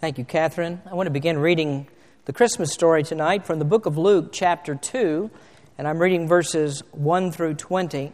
Thank 0.00 0.16
you, 0.16 0.24
Catherine. 0.24 0.80
I 0.88 0.94
want 0.94 1.08
to 1.08 1.12
begin 1.12 1.40
reading 1.40 1.88
the 2.26 2.32
Christmas 2.32 2.72
story 2.72 3.02
tonight 3.02 3.44
from 3.44 3.58
the 3.58 3.64
book 3.64 3.84
of 3.84 3.98
Luke, 3.98 4.30
chapter 4.32 4.76
2, 4.76 5.28
and 5.76 5.88
I'm 5.88 5.98
reading 5.98 6.28
verses 6.28 6.84
1 6.92 7.32
through 7.32 7.54
20. 7.54 8.12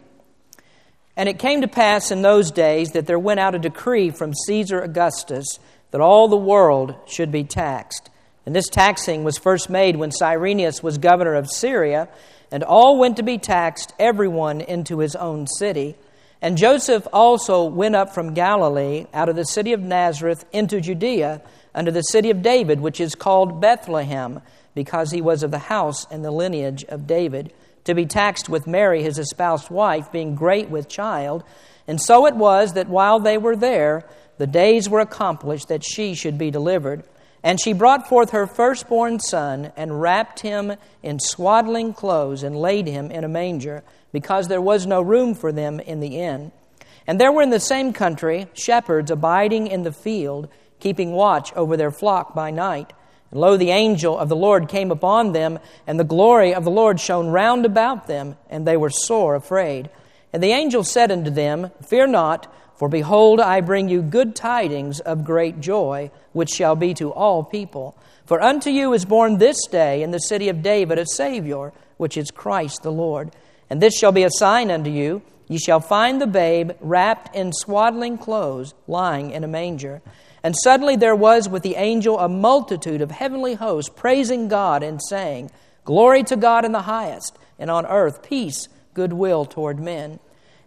And 1.15 1.29
it 1.29 1.37
came 1.37 1.61
to 1.61 1.67
pass 1.67 2.09
in 2.09 2.23
those 2.23 2.49
days 2.49 2.93
that 2.93 3.05
there 3.05 3.19
went 3.19 3.39
out 3.39 3.53
a 3.53 3.59
decree 3.59 4.09
from 4.09 4.33
Caesar 4.33 4.81
Augustus 4.81 5.45
that 5.91 6.01
all 6.01 6.27
the 6.27 6.35
world 6.35 6.95
should 7.05 7.31
be 7.31 7.43
taxed. 7.43 8.09
And 8.47 8.55
this 8.55 8.67
taxing 8.67 9.23
was 9.23 9.37
first 9.37 9.69
made 9.69 9.95
when 9.95 10.09
Cyrenius 10.09 10.81
was 10.81 10.97
governor 10.97 11.35
of 11.35 11.51
Syria, 11.51 12.09
and 12.51 12.63
all 12.63 12.97
went 12.97 13.17
to 13.17 13.23
be 13.23 13.37
taxed, 13.37 13.93
everyone 13.99 14.59
into 14.59 14.97
his 14.97 15.15
own 15.15 15.45
city. 15.45 15.95
And 16.41 16.57
Joseph 16.57 17.07
also 17.13 17.65
went 17.65 17.95
up 17.95 18.15
from 18.15 18.33
Galilee, 18.33 19.05
out 19.13 19.29
of 19.29 19.35
the 19.35 19.45
city 19.45 19.73
of 19.73 19.81
Nazareth, 19.81 20.45
into 20.51 20.81
Judea, 20.81 21.43
unto 21.75 21.91
the 21.91 22.01
city 22.01 22.31
of 22.31 22.41
David, 22.41 22.79
which 22.79 22.99
is 22.99 23.13
called 23.13 23.61
Bethlehem, 23.61 24.41
because 24.73 25.11
he 25.11 25.21
was 25.21 25.43
of 25.43 25.51
the 25.51 25.59
house 25.59 26.07
and 26.09 26.25
the 26.25 26.31
lineage 26.31 26.83
of 26.85 27.05
David, 27.05 27.53
to 27.83 27.93
be 27.93 28.07
taxed 28.07 28.49
with 28.49 28.65
Mary, 28.65 29.03
his 29.03 29.19
espoused 29.19 29.69
wife, 29.69 30.11
being 30.11 30.33
great 30.33 30.69
with 30.69 30.89
child. 30.89 31.43
And 31.87 32.01
so 32.01 32.25
it 32.25 32.35
was 32.35 32.73
that 32.73 32.89
while 32.89 33.19
they 33.19 33.37
were 33.37 33.55
there, 33.55 34.07
the 34.37 34.47
days 34.47 34.89
were 34.89 35.01
accomplished 35.01 35.67
that 35.67 35.83
she 35.83 36.15
should 36.15 36.37
be 36.37 36.49
delivered. 36.49 37.03
And 37.43 37.61
she 37.61 37.73
brought 37.73 38.09
forth 38.09 38.31
her 38.31 38.47
firstborn 38.47 39.19
son, 39.19 39.71
and 39.77 40.01
wrapped 40.01 40.39
him 40.39 40.73
in 41.03 41.19
swaddling 41.19 41.93
clothes, 41.93 42.41
and 42.41 42.55
laid 42.55 42.87
him 42.87 43.11
in 43.11 43.23
a 43.23 43.29
manger 43.29 43.83
because 44.11 44.47
there 44.47 44.61
was 44.61 44.87
no 44.87 45.01
room 45.01 45.35
for 45.35 45.51
them 45.51 45.79
in 45.79 45.99
the 45.99 46.19
inn. 46.21 46.51
And 47.05 47.19
there 47.19 47.31
were 47.31 47.41
in 47.41 47.49
the 47.49 47.59
same 47.59 47.93
country 47.93 48.47
shepherds 48.53 49.11
abiding 49.11 49.67
in 49.67 49.83
the 49.83 49.91
field, 49.91 50.47
keeping 50.79 51.11
watch 51.11 51.53
over 51.53 51.77
their 51.77 51.91
flock 51.91 52.33
by 52.33 52.51
night. 52.51 52.93
And 53.31 53.39
lo, 53.39 53.57
the 53.57 53.71
angel 53.71 54.17
of 54.17 54.29
the 54.29 54.35
Lord 54.35 54.69
came 54.69 54.91
upon 54.91 55.33
them, 55.33 55.59
and 55.87 55.99
the 55.99 56.03
glory 56.03 56.53
of 56.53 56.63
the 56.63 56.71
Lord 56.71 56.99
shone 56.99 57.27
round 57.27 57.65
about 57.65 58.07
them, 58.07 58.37
and 58.49 58.67
they 58.67 58.77
were 58.77 58.89
sore 58.89 59.35
afraid. 59.35 59.89
And 60.31 60.43
the 60.43 60.51
angel 60.51 60.83
said 60.83 61.11
unto 61.11 61.29
them, 61.29 61.71
Fear 61.85 62.07
not, 62.07 62.53
for 62.77 62.89
behold, 62.89 63.39
I 63.39 63.61
bring 63.61 63.89
you 63.89 64.01
good 64.01 64.35
tidings 64.35 64.99
of 64.99 65.23
great 65.23 65.61
joy, 65.61 66.11
which 66.33 66.49
shall 66.49 66.75
be 66.75 66.93
to 66.95 67.11
all 67.11 67.43
people. 67.43 67.97
For 68.25 68.41
unto 68.41 68.69
you 68.69 68.93
is 68.93 69.05
born 69.05 69.37
this 69.37 69.65
day 69.67 70.03
in 70.03 70.11
the 70.11 70.19
city 70.19 70.49
of 70.49 70.61
David 70.61 70.99
a 70.99 71.05
Savior, 71.05 71.71
which 71.97 72.17
is 72.17 72.31
Christ 72.31 72.83
the 72.83 72.91
Lord. 72.91 73.31
And 73.69 73.81
this 73.81 73.97
shall 73.97 74.11
be 74.11 74.23
a 74.23 74.29
sign 74.29 74.71
unto 74.71 74.89
you 74.89 75.21
ye 75.47 75.57
shall 75.57 75.79
find 75.79 76.21
the 76.21 76.27
babe 76.27 76.71
wrapped 76.79 77.35
in 77.35 77.53
swaddling 77.53 78.17
clothes, 78.17 78.73
lying 78.87 79.31
in 79.31 79.43
a 79.43 79.47
manger. 79.47 80.01
And 80.45 80.55
suddenly 80.55 80.95
there 80.95 81.15
was 81.15 81.49
with 81.49 81.63
the 81.63 81.73
angel 81.73 82.19
a 82.19 82.29
multitude 82.29 83.01
of 83.01 83.09
heavenly 83.09 83.55
hosts 83.55 83.89
praising 83.89 84.47
God 84.47 84.83
and 84.83 85.01
saying, 85.09 85.49
Glory 85.85 86.21
to 86.21 86.35
God 86.35 86.65
in 86.65 86.71
the 86.71 86.83
highest, 86.83 87.35
and 87.57 87.71
on 87.71 87.87
earth 87.87 88.21
peace, 88.21 88.67
goodwill 88.93 89.45
toward 89.45 89.79
men. 89.79 90.19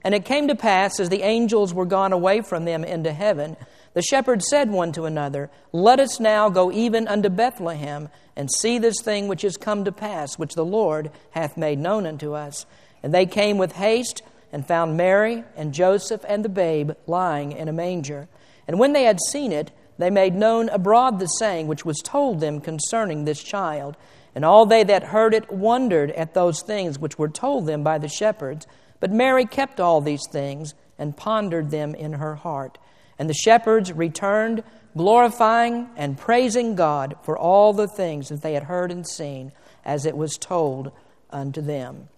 And 0.03 0.17
it 0.17 0.25
came 0.25 0.49
to 0.49 0.57
pass, 0.57 0.99
as 0.99 1.11
the 1.11 1.23
angels 1.23 1.73
were 1.73 1.85
gone 1.85 2.13
away 2.13 2.41
from 2.41 2.65
them 2.65 2.83
into 2.83 3.13
heaven, 3.13 3.57
the 3.95 4.03
shepherds 4.03 4.49
said 4.49 4.69
one 4.69 4.91
to 4.95 5.05
another, 5.05 5.49
Let 5.71 6.01
us 6.01 6.19
now 6.19 6.49
go 6.49 6.73
even 6.73 7.07
unto 7.07 7.29
Bethlehem, 7.29 8.09
and 8.35 8.51
see 8.51 8.81
this 8.81 9.01
thing 9.01 9.29
which 9.29 9.45
is 9.45 9.57
come 9.57 9.85
to 9.85 9.93
pass, 9.93 10.37
which 10.37 10.57
the 10.57 10.65
Lord 10.65 11.13
hath 11.31 11.57
made 11.57 11.79
known 11.79 12.05
unto 12.05 12.33
us. 12.33 12.67
And 13.05 13.15
they 13.15 13.27
came 13.27 13.59
with 13.59 13.77
haste 13.77 14.23
and 14.53 14.67
found 14.67 14.97
Mary 14.97 15.45
and 15.57 15.75
Joseph 15.75 16.25
and 16.29 16.45
the 16.45 16.49
babe 16.49 16.93
lying 17.07 17.53
in 17.53 17.69
a 17.69 17.73
manger. 17.73 18.29
And 18.67 18.79
when 18.79 18.93
they 18.93 19.05
had 19.05 19.19
seen 19.29 19.53
it, 19.53 19.71
they 19.99 20.11
made 20.11 20.35
known 20.35 20.69
abroad 20.69 21.19
the 21.19 21.27
saying 21.27 21.67
which 21.67 21.85
was 21.85 22.01
told 22.03 22.41
them 22.41 22.61
concerning 22.61 23.25
this 23.25 23.43
child. 23.43 23.97
And 24.35 24.45
all 24.45 24.67
they 24.67 24.85
that 24.85 25.05
heard 25.05 25.35
it 25.35 25.51
wondered 25.51 26.13
at 26.13 26.35
those 26.35 26.63
things 26.63 26.99
which 26.99 27.19
were 27.19 27.29
told 27.29 27.67
them 27.67 27.83
by 27.83 27.99
the 27.99 28.09
shepherds. 28.09 28.67
But 29.01 29.11
Mary 29.11 29.45
kept 29.45 29.81
all 29.81 30.01
these 30.01 30.27
things 30.31 30.75
and 30.99 31.17
pondered 31.17 31.71
them 31.71 31.95
in 31.95 32.15
her 32.15 32.37
heart. 32.37 32.79
And 33.19 33.29
the 33.29 33.35
shepherds 33.35 33.93
returned, 33.93 34.63
glorifying 34.97 35.89
and 35.97 36.17
praising 36.17 36.77
God 36.77 37.17
for 37.23 37.37
all 37.37 37.73
the 37.73 37.89
things 37.89 38.29
that 38.29 38.43
they 38.43 38.55
had 38.55 38.65
heard 38.65 38.93
and 38.93 39.07
seen, 39.07 39.53
as 39.85 40.07
it 40.07 40.17
was 40.17 40.37
told 40.37 40.93
unto 41.31 41.61
them. 41.61 42.09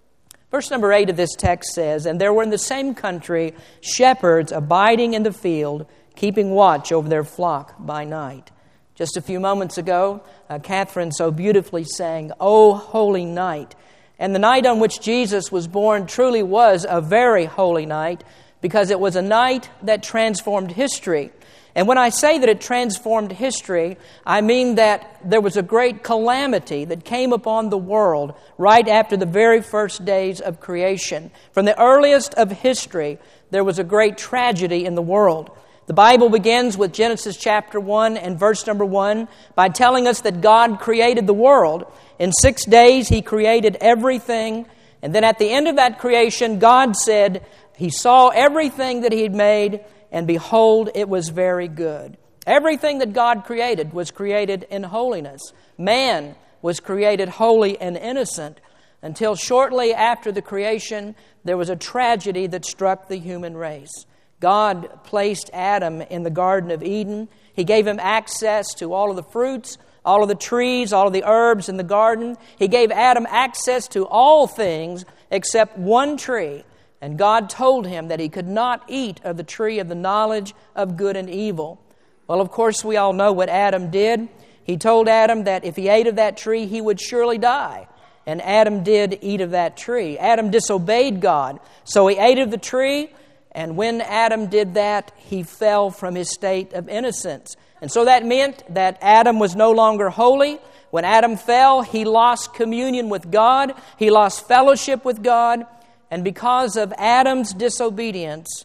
Verse 0.51 0.71
number 0.71 0.93
8 0.93 1.11
of 1.11 1.17
this 1.17 1.35
text 1.37 1.73
says, 1.75 2.07
And 2.07 2.21
there 2.21 2.33
were 2.33 2.43
in 2.43 2.51
the 2.51 2.59
same 2.59 2.95
country 2.95 3.55
shepherds 3.81 4.51
abiding 4.51 5.15
in 5.15 5.23
the 5.23 5.33
field, 5.33 5.87
keeping 6.17 6.51
watch 6.51 6.91
over 6.91 7.09
their 7.09 7.25
flock 7.25 7.75
by 7.79 8.05
night. 8.05 8.51
Just 8.97 9.17
a 9.17 9.23
few 9.23 9.41
moments 9.41 9.79
ago, 9.79 10.23
uh, 10.49 10.59
Catherine 10.59 11.13
so 11.13 11.31
beautifully 11.31 11.85
sang, 11.85 12.33
O 12.41 12.75
holy 12.75 13.25
night. 13.25 13.77
And 14.19 14.35
the 14.35 14.41
night 14.41 14.67
on 14.67 14.81
which 14.81 15.01
Jesus 15.01 15.51
was 15.51 15.69
born 15.69 16.07
truly 16.07 16.43
was 16.43 16.85
a 16.87 17.01
very 17.01 17.47
holy 17.47 17.87
night 17.87 18.25
because 18.61 18.91
it 18.91 19.01
was 19.01 19.17
a 19.17 19.23
night 19.23 19.71
that 19.83 20.03
transformed 20.03 20.73
history. 20.73 21.31
And 21.75 21.87
when 21.87 21.99
I 21.99 22.09
say 22.09 22.39
that 22.39 22.49
it 22.49 22.61
transformed 22.61 23.33
history, 23.33 23.97
I 24.27 24.41
mean 24.41 24.75
that 24.75 25.21
there 25.25 25.41
was 25.41 25.57
a 25.57 25.63
great 25.63 26.03
calamity 26.03 26.85
that 26.87 27.05
came 27.05 27.33
upon 27.33 27.69
the 27.69 27.79
world 27.79 28.35
right 28.59 28.87
after 28.89 29.17
the 29.17 29.27
very 29.27 29.63
first 29.63 30.05
days 30.05 30.41
of 30.41 30.61
creation. 30.61 31.31
From 31.53 31.67
the 31.67 31.81
earliest 31.81 32.35
of 32.35 32.51
history, 32.51 33.19
there 33.51 33.65
was 33.65 33.79
a 33.79 33.85
great 33.85 34.19
tragedy 34.19 34.85
in 34.85 34.95
the 34.95 35.03
world. 35.03 35.51
The 35.87 35.95
Bible 35.95 36.29
begins 36.29 36.79
with 36.79 36.93
Genesis 36.93 37.37
chapter 37.37 37.81
1 37.81 38.17
and 38.17 38.39
verse 38.39 38.65
number 38.67 38.85
1 38.85 39.27
by 39.57 39.69
telling 39.69 40.07
us 40.07 40.21
that 40.21 40.41
God 40.41 40.79
created 40.79 41.27
the 41.27 41.35
world. 41.35 41.91
In 42.19 42.31
six 42.33 42.65
days, 42.65 43.09
He 43.09 43.23
created 43.23 43.77
everything. 43.81 44.67
And 45.03 45.13
then 45.13 45.25
at 45.25 45.39
the 45.39 45.51
end 45.51 45.67
of 45.67 45.77
that 45.77 45.99
creation, 45.99 46.61
God 46.61 46.95
said 46.95 47.45
He 47.77 47.91
saw 47.91 48.29
everything 48.29 49.01
that 49.01 49.13
He 49.13 49.23
had 49.23 49.35
made 49.35 49.81
and 50.11 50.27
behold, 50.27 50.91
it 50.95 51.09
was 51.09 51.29
very 51.29 51.69
good. 51.69 52.17
Everything 52.47 52.99
that 52.99 53.13
God 53.13 53.45
created 53.45 53.93
was 53.93 54.11
created 54.11 54.67
in 54.71 54.83
holiness. 54.83 55.53
Man 55.79 56.35
was 56.63 56.81
created 56.81 57.29
holy 57.29 57.81
and 57.81 57.97
innocent 57.97 58.61
until 59.03 59.35
shortly 59.35 59.95
after 59.95 60.31
the 60.31 60.43
creation, 60.43 61.15
there 61.45 61.57
was 61.57 61.71
a 61.71 61.77
tragedy 61.77 62.47
that 62.49 62.65
struck 62.65 63.09
the 63.09 63.17
human 63.17 63.57
race. 63.57 64.05
God 64.41 65.05
placed 65.05 65.51
Adam 65.53 66.03
in 66.03 66.23
the 66.23 66.31
Garden 66.31 66.71
of 66.71 66.83
Eden. 66.83 67.29
He 67.53 67.65
gave 67.65 67.87
him 67.87 67.99
access 68.01 68.75
to 68.75 68.93
all 68.93 69.11
of 69.11 69.17
the 69.17 69.23
fruits, 69.23 69.79
all 70.05 70.23
of 70.23 70.29
the 70.29 70.35
trees, 70.35 70.93
all 70.93 71.07
of 71.07 71.13
the 71.13 71.25
herbs 71.25 71.69
in 71.69 71.77
the 71.77 71.83
garden. 71.83 72.37
He 72.59 72.69
gave 72.69 72.91
Adam 72.91 73.27
access 73.29 73.89
to 73.89 74.07
all 74.07 74.47
things 74.47 75.05
except 75.31 75.79
one 75.79 76.17
tree, 76.17 76.65
and 77.01 77.19
God 77.19 77.49
told 77.49 77.87
him 77.87 78.09
that 78.09 78.21
he 78.21 78.29
could 78.29 78.49
not 78.49 78.85
eat 78.89 79.21
of 79.25 79.37
the 79.37 79.43
tree 79.43 79.79
of 79.79 79.89
the 79.89 79.95
knowledge 79.95 80.55
of 80.75 80.97
good 80.97 81.17
and 81.17 81.31
evil. 81.31 81.81
Well, 82.27 82.41
of 82.41 82.51
course, 82.51 82.85
we 82.85 82.97
all 82.97 83.13
know 83.13 83.33
what 83.33 83.49
Adam 83.49 83.91
did. 83.91 84.29
He 84.63 84.77
told 84.77 85.09
Adam 85.09 85.45
that 85.45 85.65
if 85.65 85.77
he 85.77 85.89
ate 85.89 86.07
of 86.07 86.17
that 86.17 86.37
tree, 86.37 86.67
he 86.67 86.81
would 86.81 87.01
surely 87.01 87.39
die. 87.39 87.89
And 88.27 88.43
Adam 88.43 88.85
did 88.85 89.19
eat 89.23 89.41
of 89.41 89.53
that 89.53 89.77
tree. 89.77 90.19
Adam 90.19 90.51
disobeyed 90.51 91.21
God. 91.21 91.59
So 91.85 92.07
he 92.07 92.17
ate 92.17 92.39
of 92.39 92.51
the 92.51 92.59
tree, 92.59 93.11
and 93.53 93.77
when 93.77 94.01
Adam 94.01 94.47
did 94.47 94.75
that, 94.75 95.13
he 95.17 95.43
fell 95.43 95.91
from 95.91 96.15
his 96.15 96.31
state 96.31 96.73
of 96.73 96.89
innocence. 96.89 97.57
And 97.81 97.91
so 97.91 98.05
that 98.05 98.25
meant 98.25 98.63
that 98.75 98.99
Adam 99.01 99.39
was 99.39 99.57
no 99.57 99.73
longer 99.73 100.11
holy. 100.11 100.61
When 100.91 101.05
Adam 101.05 101.37
fell, 101.37 101.83
he 101.83 102.05
lost 102.05 102.55
communion 102.55 103.09
with 103.09 103.31
God, 103.31 103.75
he 103.97 104.11
lost 104.11 104.47
fellowship 104.47 105.05
with 105.05 105.23
God. 105.23 105.67
And 106.11 106.25
because 106.25 106.77
of 106.77 106.93
Adam's 106.97 107.55
disobedience, 107.55 108.65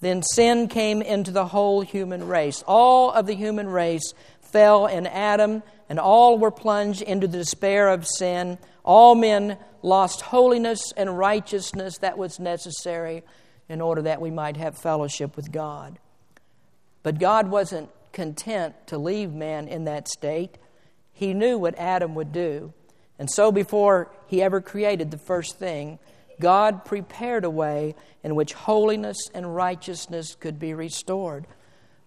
then 0.00 0.22
sin 0.22 0.68
came 0.68 1.02
into 1.02 1.30
the 1.30 1.46
whole 1.46 1.82
human 1.82 2.26
race. 2.26 2.62
All 2.66 3.10
of 3.10 3.26
the 3.26 3.34
human 3.34 3.68
race 3.68 4.14
fell 4.40 4.86
in 4.86 5.06
Adam, 5.06 5.62
and 5.88 5.98
all 5.98 6.38
were 6.38 6.50
plunged 6.50 7.02
into 7.02 7.26
the 7.26 7.38
despair 7.38 7.88
of 7.88 8.06
sin. 8.06 8.58
All 8.84 9.14
men 9.14 9.58
lost 9.82 10.20
holiness 10.22 10.92
and 10.96 11.18
righteousness 11.18 11.98
that 11.98 12.16
was 12.16 12.38
necessary 12.38 13.22
in 13.68 13.80
order 13.80 14.02
that 14.02 14.20
we 14.20 14.30
might 14.30 14.56
have 14.56 14.78
fellowship 14.78 15.36
with 15.36 15.52
God. 15.52 15.98
But 17.02 17.18
God 17.18 17.50
wasn't 17.50 17.90
content 18.12 18.74
to 18.86 18.98
leave 18.98 19.32
man 19.32 19.68
in 19.68 19.84
that 19.84 20.08
state. 20.08 20.56
He 21.12 21.34
knew 21.34 21.58
what 21.58 21.78
Adam 21.78 22.14
would 22.14 22.32
do. 22.32 22.72
And 23.18 23.30
so, 23.30 23.50
before 23.50 24.10
he 24.26 24.42
ever 24.42 24.60
created 24.60 25.10
the 25.10 25.18
first 25.18 25.58
thing, 25.58 25.98
God 26.40 26.84
prepared 26.84 27.44
a 27.44 27.50
way 27.50 27.94
in 28.22 28.34
which 28.34 28.52
holiness 28.52 29.16
and 29.34 29.54
righteousness 29.54 30.34
could 30.34 30.58
be 30.58 30.74
restored. 30.74 31.46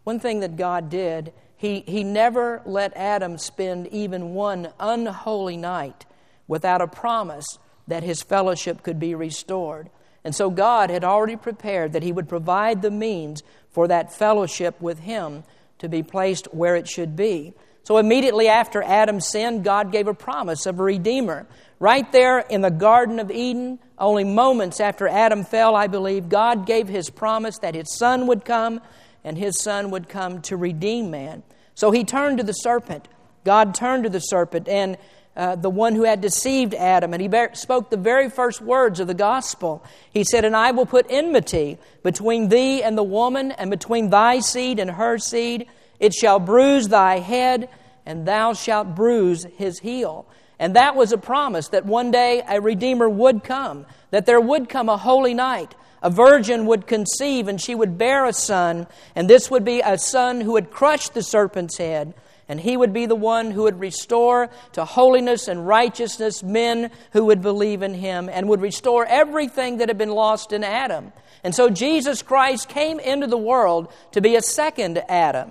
One 0.04 0.20
thing 0.20 0.40
that 0.40 0.58
God 0.58 0.90
did, 0.90 1.34
he, 1.56 1.82
he 1.82 2.04
never 2.04 2.62
let 2.66 2.96
Adam 2.96 3.38
spend 3.38 3.88
even 3.88 4.34
one 4.34 4.70
unholy 4.80 5.58
night 5.58 6.06
without 6.48 6.82
a 6.82 6.88
promise 6.88 7.46
that 7.88 8.04
his 8.04 8.22
fellowship 8.22 8.84
could 8.84 9.00
be 9.00 9.16
restored. 9.16 9.90
And 10.24 10.36
so 10.36 10.50
God 10.50 10.90
had 10.90 11.04
already 11.04 11.36
prepared 11.36 11.94
that 11.94 12.04
he 12.04 12.12
would 12.12 12.30
provide 12.30 12.82
the 12.82 12.92
means 12.92 13.44
for 13.70 13.88
that 13.88 14.14
fellowship 14.14 14.80
with 14.82 15.00
him 15.00 15.44
to 15.80 15.90
be 15.90 16.04
placed 16.04 16.54
where 16.54 16.76
it 16.76 16.88
should 16.88 17.16
be. 17.16 17.54
So 17.84 17.98
immediately 17.98 18.48
after 18.48 18.84
Adam's 18.84 19.28
sin, 19.28 19.64
God 19.64 19.92
gave 19.92 20.08
a 20.08 20.14
promise 20.14 20.66
of 20.66 20.80
a 20.80 20.84
Redeemer. 20.84 21.48
Right 21.80 22.10
there 22.12 22.40
in 22.40 22.62
the 22.62 22.70
Garden 22.70 23.20
of 23.20 23.32
Eden, 23.32 23.80
only 23.98 24.24
moments 24.24 24.80
after 24.80 25.08
Adam 25.08 25.44
fell, 25.44 25.76
I 25.76 25.88
believe, 25.88 26.30
God 26.30 26.68
gave 26.68 26.88
his 26.88 27.10
promise 27.10 27.58
that 27.60 27.74
his 27.74 27.98
son 27.98 28.28
would 28.28 28.46
come 28.46 28.82
and 29.24 29.38
his 29.38 29.60
son 29.60 29.92
would 29.92 30.10
come 30.10 30.42
to 30.44 30.58
redeem 30.58 31.12
man. 31.12 31.44
So 31.74 31.92
he 31.92 32.04
turned 32.04 32.38
to 32.38 32.44
the 32.44 32.54
serpent. 32.54 33.08
God 33.44 33.74
turned 33.74 34.04
to 34.04 34.10
the 34.10 34.20
serpent 34.20 34.68
and 34.68 34.98
uh, 35.36 35.56
the 35.56 35.70
one 35.70 35.96
who 35.96 36.04
had 36.04 36.20
deceived 36.20 36.74
Adam, 36.74 37.14
and 37.14 37.22
he 37.22 37.30
spoke 37.54 37.90
the 37.90 37.96
very 37.96 38.30
first 38.30 38.62
words 38.62 39.00
of 39.00 39.08
the 39.08 39.14
gospel. 39.14 39.82
He 40.12 40.26
said, 40.26 40.44
And 40.44 40.56
I 40.56 40.72
will 40.72 40.86
put 40.86 41.06
enmity 41.10 41.78
between 42.04 42.50
thee 42.50 42.84
and 42.84 42.98
the 42.98 43.04
woman, 43.04 43.52
and 43.52 43.72
between 43.72 44.10
thy 44.10 44.40
seed 44.40 44.78
and 44.78 44.92
her 44.92 45.18
seed. 45.18 45.68
It 46.02 46.14
shall 46.14 46.40
bruise 46.40 46.90
thy 46.90 47.20
head, 47.20 47.70
and 48.06 48.28
thou 48.28 48.52
shalt 48.54 48.96
bruise 48.96 49.46
his 49.58 49.80
heel. 49.80 50.26
And 50.60 50.76
that 50.76 50.98
was 50.98 51.14
a 51.14 51.18
promise 51.18 51.70
that 51.70 51.86
one 51.86 52.12
day 52.12 52.44
a 52.46 52.60
Redeemer 52.60 53.08
would 53.08 53.44
come, 53.44 53.86
that 54.10 54.26
there 54.26 54.42
would 54.42 54.68
come 54.68 54.90
a 54.90 54.98
holy 54.98 55.34
night. 55.34 55.74
A 56.04 56.10
virgin 56.10 56.66
would 56.66 56.88
conceive, 56.88 57.48
and 57.48 57.62
she 57.62 57.76
would 57.76 57.98
bear 57.98 58.26
a 58.26 58.34
son, 58.34 58.88
and 59.16 59.30
this 59.30 59.50
would 59.50 59.64
be 59.64 59.80
a 59.82 59.98
son 59.98 60.42
who 60.42 60.54
would 60.54 60.72
crush 60.72 61.10
the 61.10 61.24
serpent's 61.24 61.78
head 61.78 62.14
and 62.52 62.60
he 62.60 62.76
would 62.76 62.92
be 62.92 63.06
the 63.06 63.16
one 63.16 63.52
who 63.52 63.64
would 63.64 63.80
restore 63.80 64.50
to 64.74 64.84
holiness 64.84 65.48
and 65.48 65.66
righteousness 65.66 66.44
men 66.44 66.92
who 67.14 67.24
would 67.24 67.42
believe 67.42 67.82
in 67.82 67.94
him 67.94 68.28
and 68.28 68.50
would 68.50 68.60
restore 68.60 69.06
everything 69.06 69.78
that 69.78 69.88
had 69.88 69.98
been 69.98 70.12
lost 70.12 70.52
in 70.52 70.62
Adam. 70.62 71.14
And 71.46 71.56
so 71.56 71.70
Jesus 71.70 72.22
Christ 72.22 72.68
came 72.68 73.00
into 73.00 73.26
the 73.26 73.38
world 73.38 73.88
to 74.12 74.20
be 74.20 74.36
a 74.36 74.42
second 74.42 75.02
Adam. 75.08 75.50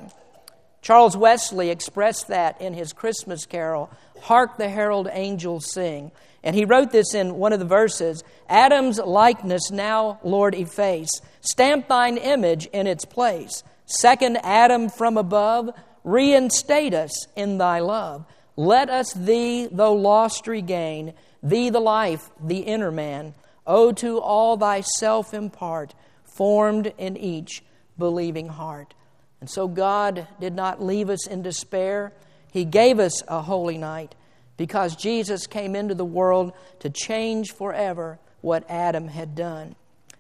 Charles 0.82 1.16
Wesley 1.16 1.70
expressed 1.70 2.28
that 2.28 2.60
in 2.60 2.74
his 2.74 2.92
Christmas 2.92 3.46
carol, 3.46 3.90
Hark 4.22 4.56
the 4.56 4.68
Herald 4.68 5.08
Angels 5.10 5.70
Sing. 5.72 6.10
And 6.42 6.56
he 6.56 6.64
wrote 6.64 6.90
this 6.90 7.14
in 7.14 7.34
one 7.34 7.52
of 7.52 7.58
the 7.58 7.66
verses 7.66 8.24
Adam's 8.48 8.98
likeness 8.98 9.70
now, 9.70 10.20
Lord, 10.22 10.54
efface. 10.54 11.10
Stamp 11.40 11.88
thine 11.88 12.16
image 12.16 12.66
in 12.66 12.86
its 12.86 13.04
place. 13.04 13.62
Second 13.86 14.38
Adam 14.38 14.88
from 14.88 15.16
above, 15.16 15.70
reinstate 16.04 16.94
us 16.94 17.26
in 17.36 17.58
thy 17.58 17.80
love. 17.80 18.24
Let 18.56 18.88
us 18.88 19.12
thee, 19.12 19.68
though 19.70 19.94
lost, 19.94 20.46
regain, 20.46 21.14
thee 21.42 21.70
the 21.70 21.80
life, 21.80 22.30
the 22.42 22.60
inner 22.60 22.90
man. 22.90 23.34
O 23.66 23.92
to 23.92 24.18
all 24.18 24.56
thyself 24.56 25.34
impart, 25.34 25.94
formed 26.36 26.92
in 26.98 27.16
each 27.16 27.62
believing 27.98 28.48
heart. 28.48 28.94
And 29.40 29.48
so 29.48 29.68
God 29.68 30.26
did 30.38 30.54
not 30.54 30.82
leave 30.82 31.08
us 31.08 31.26
in 31.26 31.42
despair. 31.42 32.12
He 32.52 32.64
gave 32.64 32.98
us 32.98 33.22
a 33.26 33.40
holy 33.42 33.78
night 33.78 34.14
because 34.56 34.96
Jesus 34.96 35.46
came 35.46 35.74
into 35.74 35.94
the 35.94 36.04
world 36.04 36.52
to 36.80 36.90
change 36.90 37.52
forever 37.52 38.18
what 38.42 38.68
Adam 38.68 39.08
had 39.08 39.34
done. 39.34 39.74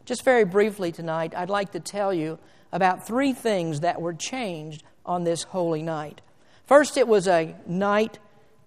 Just 0.06 0.24
very 0.24 0.44
briefly 0.44 0.92
tonight, 0.92 1.34
I'd 1.36 1.50
like 1.50 1.72
to 1.72 1.80
tell 1.80 2.12
you 2.14 2.38
about 2.72 3.06
three 3.06 3.32
things 3.32 3.80
that 3.80 4.00
were 4.00 4.14
changed 4.14 4.82
on 5.04 5.24
this 5.24 5.42
holy 5.42 5.82
night. 5.82 6.20
First, 6.64 6.96
it 6.96 7.06
was 7.06 7.28
a 7.28 7.54
night 7.66 8.18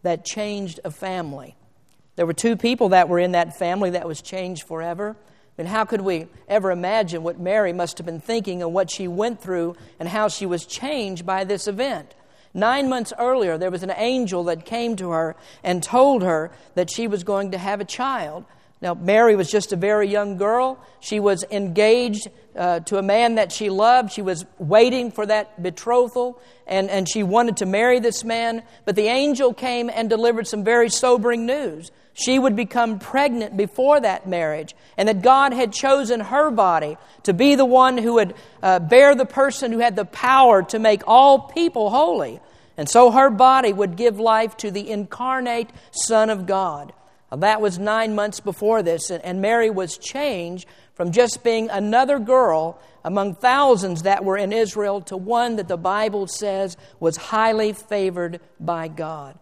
that 0.03 0.25
changed 0.25 0.79
a 0.83 0.91
family. 0.91 1.55
There 2.15 2.25
were 2.25 2.33
two 2.33 2.55
people 2.55 2.89
that 2.89 3.09
were 3.09 3.19
in 3.19 3.31
that 3.31 3.57
family 3.57 3.91
that 3.91 4.07
was 4.07 4.21
changed 4.21 4.63
forever. 4.63 5.15
And 5.57 5.67
how 5.67 5.85
could 5.85 6.01
we 6.01 6.27
ever 6.47 6.71
imagine 6.71 7.23
what 7.23 7.39
Mary 7.39 7.73
must 7.73 7.97
have 7.99 8.05
been 8.05 8.19
thinking 8.19 8.61
and 8.61 8.73
what 8.73 8.89
she 8.89 9.07
went 9.07 9.41
through 9.41 9.75
and 9.99 10.09
how 10.09 10.27
she 10.27 10.45
was 10.45 10.65
changed 10.65 11.25
by 11.25 11.43
this 11.43 11.67
event? 11.67 12.15
Nine 12.55 12.89
months 12.89 13.13
earlier, 13.17 13.57
there 13.57 13.71
was 13.71 13.83
an 13.83 13.93
angel 13.95 14.43
that 14.45 14.65
came 14.65 14.95
to 14.97 15.11
her 15.11 15.35
and 15.63 15.81
told 15.81 16.23
her 16.23 16.51
that 16.75 16.89
she 16.89 17.07
was 17.07 17.23
going 17.23 17.51
to 17.51 17.57
have 17.57 17.81
a 17.81 17.85
child. 17.85 18.45
Now, 18.83 18.95
Mary 18.95 19.37
was 19.37 19.49
just 19.49 19.71
a 19.71 19.77
very 19.77 20.09
young 20.09 20.35
girl. 20.35 20.77
She 20.99 21.21
was 21.21 21.45
engaged 21.49 22.27
uh, 22.53 22.81
to 22.81 22.97
a 22.97 23.01
man 23.01 23.35
that 23.35 23.53
she 23.53 23.69
loved. 23.69 24.11
She 24.11 24.21
was 24.21 24.45
waiting 24.59 25.09
for 25.09 25.25
that 25.25 25.63
betrothal, 25.63 26.37
and, 26.67 26.89
and 26.89 27.07
she 27.07 27.23
wanted 27.23 27.55
to 27.57 27.65
marry 27.65 28.01
this 28.01 28.25
man. 28.25 28.61
But 28.83 28.97
the 28.97 29.07
angel 29.07 29.53
came 29.53 29.89
and 29.89 30.09
delivered 30.09 30.47
some 30.47 30.65
very 30.65 30.89
sobering 30.89 31.45
news. 31.45 31.91
She 32.13 32.37
would 32.37 32.57
become 32.57 32.99
pregnant 32.99 33.55
before 33.55 34.01
that 34.01 34.27
marriage, 34.27 34.75
and 34.97 35.07
that 35.07 35.21
God 35.21 35.53
had 35.53 35.71
chosen 35.71 36.19
her 36.19 36.51
body 36.51 36.97
to 37.23 37.33
be 37.33 37.55
the 37.55 37.65
one 37.65 37.97
who 37.97 38.15
would 38.15 38.35
uh, 38.61 38.79
bear 38.79 39.15
the 39.15 39.25
person 39.25 39.71
who 39.71 39.79
had 39.79 39.95
the 39.95 40.03
power 40.03 40.61
to 40.61 40.77
make 40.77 41.03
all 41.07 41.39
people 41.39 41.89
holy. 41.89 42.41
And 42.75 42.89
so 42.89 43.11
her 43.11 43.29
body 43.29 43.71
would 43.71 43.95
give 43.95 44.19
life 44.19 44.57
to 44.57 44.71
the 44.71 44.91
incarnate 44.91 45.69
Son 45.91 46.29
of 46.29 46.45
God. 46.45 46.91
That 47.37 47.61
was 47.61 47.79
nine 47.79 48.15
months 48.15 48.39
before 48.39 48.83
this, 48.83 49.09
and 49.09 49.41
Mary 49.41 49.69
was 49.69 49.97
changed 49.97 50.67
from 50.93 51.11
just 51.11 51.43
being 51.43 51.69
another 51.69 52.19
girl 52.19 52.79
among 53.03 53.35
thousands 53.35 54.03
that 54.03 54.23
were 54.23 54.37
in 54.37 54.53
Israel 54.53 55.01
to 55.01 55.17
one 55.17 55.55
that 55.55 55.67
the 55.67 55.77
Bible 55.77 56.27
says 56.27 56.77
was 56.99 57.17
highly 57.17 57.73
favored 57.73 58.39
by 58.59 58.87
God. 58.87 59.37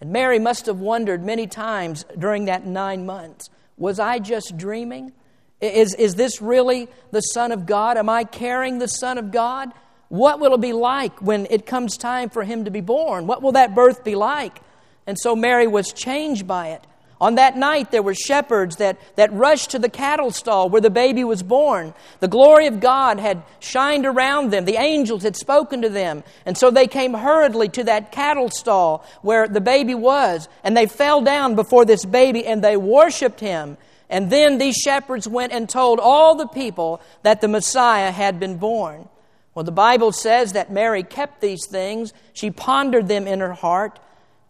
And 0.00 0.10
Mary 0.10 0.38
must 0.38 0.66
have 0.66 0.80
wondered 0.80 1.22
many 1.22 1.46
times 1.46 2.04
during 2.18 2.46
that 2.46 2.66
nine 2.66 3.06
months 3.06 3.50
was 3.76 3.98
I 3.98 4.18
just 4.18 4.56
dreaming? 4.56 5.12
Is, 5.60 5.94
is 5.94 6.14
this 6.14 6.40
really 6.40 6.88
the 7.10 7.20
Son 7.20 7.52
of 7.52 7.66
God? 7.66 7.96
Am 7.96 8.08
I 8.08 8.24
carrying 8.24 8.78
the 8.78 8.88
Son 8.88 9.18
of 9.18 9.30
God? 9.30 9.72
What 10.08 10.40
will 10.40 10.54
it 10.54 10.60
be 10.60 10.72
like 10.72 11.20
when 11.20 11.46
it 11.50 11.66
comes 11.66 11.96
time 11.96 12.30
for 12.30 12.44
him 12.44 12.66
to 12.66 12.70
be 12.70 12.80
born? 12.80 13.26
What 13.26 13.42
will 13.42 13.52
that 13.52 13.74
birth 13.74 14.04
be 14.04 14.14
like? 14.14 14.60
And 15.06 15.18
so 15.18 15.34
Mary 15.34 15.66
was 15.66 15.92
changed 15.92 16.46
by 16.46 16.68
it. 16.68 16.86
On 17.20 17.36
that 17.36 17.56
night, 17.56 17.90
there 17.90 18.02
were 18.02 18.14
shepherds 18.14 18.76
that, 18.76 18.98
that 19.16 19.32
rushed 19.32 19.70
to 19.70 19.78
the 19.78 19.88
cattle 19.88 20.30
stall 20.30 20.68
where 20.68 20.80
the 20.80 20.90
baby 20.90 21.22
was 21.22 21.42
born. 21.42 21.94
The 22.20 22.28
glory 22.28 22.66
of 22.66 22.80
God 22.80 23.20
had 23.20 23.42
shined 23.60 24.04
around 24.04 24.50
them. 24.50 24.64
The 24.64 24.76
angels 24.76 25.22
had 25.22 25.36
spoken 25.36 25.82
to 25.82 25.88
them. 25.88 26.24
And 26.44 26.58
so 26.58 26.70
they 26.70 26.86
came 26.86 27.14
hurriedly 27.14 27.68
to 27.70 27.84
that 27.84 28.10
cattle 28.10 28.50
stall 28.50 29.04
where 29.22 29.46
the 29.46 29.60
baby 29.60 29.94
was. 29.94 30.48
And 30.64 30.76
they 30.76 30.86
fell 30.86 31.22
down 31.22 31.54
before 31.54 31.84
this 31.84 32.04
baby 32.04 32.46
and 32.46 32.62
they 32.62 32.76
worshiped 32.76 33.40
him. 33.40 33.76
And 34.10 34.28
then 34.30 34.58
these 34.58 34.76
shepherds 34.76 35.26
went 35.28 35.52
and 35.52 35.68
told 35.68 36.00
all 36.00 36.34
the 36.34 36.48
people 36.48 37.00
that 37.22 37.40
the 37.40 37.48
Messiah 37.48 38.10
had 38.10 38.38
been 38.40 38.58
born. 38.58 39.08
Well, 39.54 39.64
the 39.64 39.72
Bible 39.72 40.10
says 40.10 40.52
that 40.52 40.72
Mary 40.72 41.04
kept 41.04 41.40
these 41.40 41.66
things. 41.66 42.12
She 42.32 42.50
pondered 42.50 43.06
them 43.06 43.28
in 43.28 43.40
her 43.40 43.52
heart. 43.52 44.00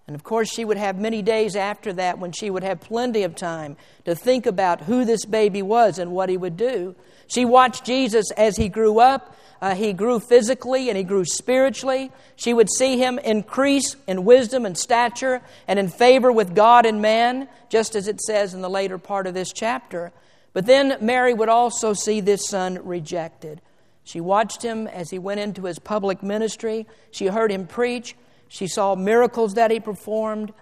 And 0.06 0.14
of 0.14 0.23
course, 0.23 0.52
she 0.52 0.64
would 0.64 0.76
have 0.76 0.99
many 0.99 1.23
days 1.23 1.56
after 1.56 1.92
that 1.94 2.18
when 2.18 2.32
she 2.32 2.50
would 2.50 2.62
have 2.62 2.80
plenty 2.80 3.23
of 3.23 3.34
time 3.34 3.76
to 4.04 4.14
think 4.14 4.44
about 4.44 4.82
who 4.82 5.04
this 5.04 5.25
baby 5.25 5.62
was 5.62 5.99
and 5.99 6.12
what 6.12 6.28
he 6.28 6.37
would 6.37 6.56
do. 6.56 6.94
She 7.26 7.46
watched 7.46 7.87
Jesus 7.87 8.30
as 8.32 8.56
he 8.56 8.68
grew 8.68 9.00
up. 9.00 9.34
Uh, 9.62 9.75
he 9.75 9.94
grew 9.94 10.20
physically 10.20 10.90
and 10.90 10.99
he 10.99 11.04
grew 11.04 11.25
spiritually. 11.25 12.12
She 12.37 12.52
would 12.52 12.68
see 12.70 12.99
him 12.99 13.18
increase 13.18 13.96
in 14.06 14.26
wisdom 14.26 14.66
and 14.66 14.76
stature 14.76 15.40
and 15.66 15.78
in 15.78 15.88
favor 15.88 16.30
with 16.30 16.54
God 16.54 16.84
and 16.84 17.00
man, 17.00 17.49
just 17.70 17.94
as 17.94 18.06
it 18.06 18.20
says 18.20 18.52
in 18.52 18.61
the 18.61 18.68
later 18.68 18.99
part 18.99 19.26
of 19.26 19.32
this 19.32 19.52
chapter. 19.52 20.12
But 20.52 20.66
then 20.66 20.99
Mary 21.00 21.32
would 21.32 21.49
also 21.49 21.94
see 21.94 22.20
this 22.20 22.46
son 22.46 22.78
rejected. 22.87 23.62
She 24.04 24.20
watched 24.20 24.62
him 24.62 24.87
as 24.87 25.08
he 25.08 25.18
went 25.18 25.40
into 25.40 25.64
his 25.64 25.78
public 25.78 26.23
ministry. 26.23 26.87
She 27.11 27.26
heard 27.26 27.50
him 27.50 27.66
preach. 27.66 28.14
She 28.48 28.66
saw 28.66 28.94
miracles 28.94 29.54
that 29.54 29.70
he 29.70 29.80
performed, 29.80 30.52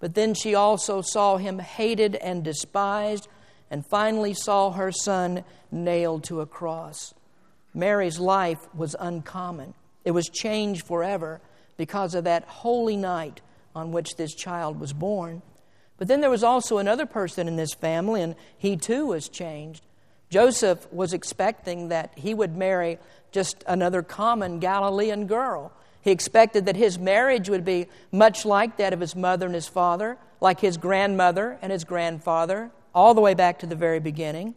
but 0.00 0.14
then 0.14 0.34
she 0.34 0.54
also 0.54 1.02
saw 1.02 1.36
him 1.36 1.58
hated 1.58 2.16
and 2.16 2.42
despised, 2.42 3.28
and 3.70 3.86
finally 3.86 4.34
saw 4.34 4.72
her 4.72 4.92
son 4.92 5.44
nailed 5.70 6.24
to 6.24 6.40
a 6.40 6.46
cross. 6.46 7.14
Mary's 7.74 8.18
life 8.18 8.68
was 8.74 8.94
uncommon. 8.98 9.74
It 10.04 10.10
was 10.10 10.28
changed 10.28 10.86
forever 10.86 11.40
because 11.76 12.14
of 12.14 12.24
that 12.24 12.44
holy 12.44 12.96
night 12.96 13.40
on 13.74 13.92
which 13.92 14.16
this 14.16 14.34
child 14.34 14.78
was 14.78 14.92
born. 14.92 15.42
But 15.96 16.08
then 16.08 16.20
there 16.20 16.30
was 16.30 16.44
also 16.44 16.78
another 16.78 17.06
person 17.06 17.48
in 17.48 17.56
this 17.56 17.74
family, 17.74 18.22
and 18.22 18.34
he 18.58 18.76
too 18.76 19.06
was 19.06 19.28
changed. 19.28 19.84
Joseph 20.30 20.90
was 20.92 21.12
expecting 21.12 21.88
that 21.88 22.12
he 22.16 22.34
would 22.34 22.56
marry 22.56 22.98
just 23.30 23.62
another 23.66 24.02
common 24.02 24.58
Galilean 24.58 25.26
girl. 25.26 25.72
He 26.02 26.10
expected 26.10 26.66
that 26.66 26.76
his 26.76 26.98
marriage 26.98 27.48
would 27.48 27.64
be 27.64 27.86
much 28.10 28.44
like 28.44 28.76
that 28.76 28.92
of 28.92 29.00
his 29.00 29.16
mother 29.16 29.46
and 29.46 29.54
his 29.54 29.68
father, 29.68 30.18
like 30.40 30.60
his 30.60 30.76
grandmother 30.76 31.58
and 31.62 31.72
his 31.72 31.84
grandfather, 31.84 32.70
all 32.94 33.14
the 33.14 33.20
way 33.20 33.34
back 33.34 33.60
to 33.60 33.66
the 33.66 33.76
very 33.76 34.00
beginning. 34.00 34.54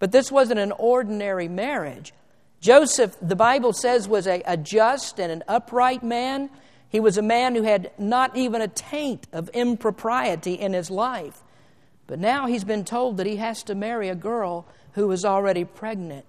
But 0.00 0.12
this 0.12 0.30
wasn't 0.30 0.60
an 0.60 0.72
ordinary 0.72 1.48
marriage. 1.48 2.12
Joseph, 2.60 3.16
the 3.22 3.36
Bible 3.36 3.72
says, 3.72 4.08
was 4.08 4.26
a, 4.26 4.42
a 4.44 4.56
just 4.56 5.20
and 5.20 5.30
an 5.30 5.44
upright 5.46 6.02
man. 6.02 6.50
He 6.88 6.98
was 6.98 7.16
a 7.16 7.22
man 7.22 7.54
who 7.54 7.62
had 7.62 7.92
not 7.98 8.36
even 8.36 8.60
a 8.60 8.68
taint 8.68 9.28
of 9.32 9.48
impropriety 9.50 10.54
in 10.54 10.72
his 10.72 10.90
life. 10.90 11.42
But 12.08 12.18
now 12.18 12.46
he's 12.46 12.64
been 12.64 12.84
told 12.84 13.18
that 13.18 13.26
he 13.26 13.36
has 13.36 13.62
to 13.64 13.74
marry 13.74 14.08
a 14.08 14.14
girl 14.16 14.66
who 14.92 15.10
is 15.12 15.24
already 15.24 15.64
pregnant. 15.64 16.24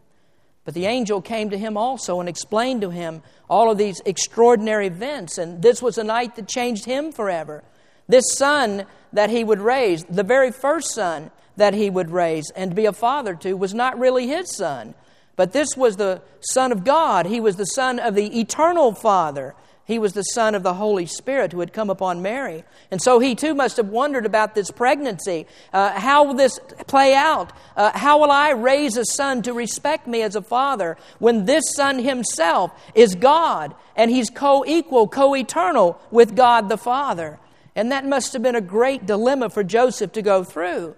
But 0.65 0.73
the 0.73 0.85
angel 0.85 1.21
came 1.21 1.49
to 1.49 1.57
him 1.57 1.77
also 1.77 2.19
and 2.19 2.29
explained 2.29 2.81
to 2.81 2.89
him 2.89 3.23
all 3.49 3.71
of 3.71 3.77
these 3.77 4.01
extraordinary 4.05 4.87
events. 4.87 5.37
And 5.37 5.61
this 5.61 5.81
was 5.81 5.97
a 5.97 6.03
night 6.03 6.35
that 6.35 6.47
changed 6.47 6.85
him 6.85 7.11
forever. 7.11 7.63
This 8.07 8.25
son 8.35 8.85
that 9.13 9.29
he 9.29 9.43
would 9.43 9.59
raise, 9.59 10.03
the 10.05 10.23
very 10.23 10.51
first 10.51 10.93
son 10.93 11.31
that 11.57 11.73
he 11.73 11.89
would 11.89 12.11
raise 12.11 12.51
and 12.55 12.75
be 12.75 12.85
a 12.85 12.93
father 12.93 13.35
to, 13.35 13.53
was 13.53 13.73
not 13.73 13.99
really 13.99 14.27
his 14.27 14.55
son. 14.55 14.95
But 15.35 15.53
this 15.53 15.77
was 15.77 15.95
the 15.95 16.21
Son 16.41 16.73
of 16.73 16.83
God. 16.83 17.25
He 17.25 17.39
was 17.39 17.55
the 17.55 17.63
Son 17.63 17.97
of 17.97 18.13
the 18.13 18.41
eternal 18.41 18.93
Father. 18.93 19.55
He 19.89 19.97
was 19.97 20.13
the 20.13 20.21
Son 20.21 20.53
of 20.53 20.61
the 20.61 20.75
Holy 20.75 21.07
Spirit 21.07 21.51
who 21.51 21.61
had 21.61 21.73
come 21.73 21.89
upon 21.89 22.21
Mary. 22.21 22.63
And 22.91 23.01
so 23.01 23.17
he 23.17 23.33
too 23.33 23.55
must 23.55 23.77
have 23.77 23.89
wondered 23.89 24.23
about 24.23 24.53
this 24.53 24.69
pregnancy. 24.69 25.47
Uh, 25.73 25.99
how 25.99 26.25
will 26.25 26.35
this 26.35 26.59
play 26.85 27.15
out? 27.15 27.51
Uh, 27.75 27.97
how 27.97 28.19
will 28.19 28.29
I 28.29 28.51
raise 28.51 28.97
a 28.97 29.03
son 29.03 29.41
to 29.41 29.51
respect 29.51 30.05
me 30.05 30.21
as 30.21 30.35
a 30.35 30.43
father 30.43 30.95
when 31.17 31.45
this 31.45 31.73
son 31.73 31.97
himself 31.97 32.71
is 32.93 33.15
God 33.15 33.73
and 33.95 34.11
he's 34.11 34.29
co 34.29 34.63
equal, 34.63 35.07
co 35.07 35.35
eternal 35.35 35.99
with 36.11 36.35
God 36.35 36.69
the 36.69 36.77
Father? 36.77 37.39
And 37.75 37.91
that 37.91 38.05
must 38.05 38.33
have 38.33 38.43
been 38.43 38.53
a 38.53 38.61
great 38.61 39.07
dilemma 39.07 39.49
for 39.49 39.63
Joseph 39.63 40.11
to 40.11 40.21
go 40.21 40.43
through. 40.43 40.95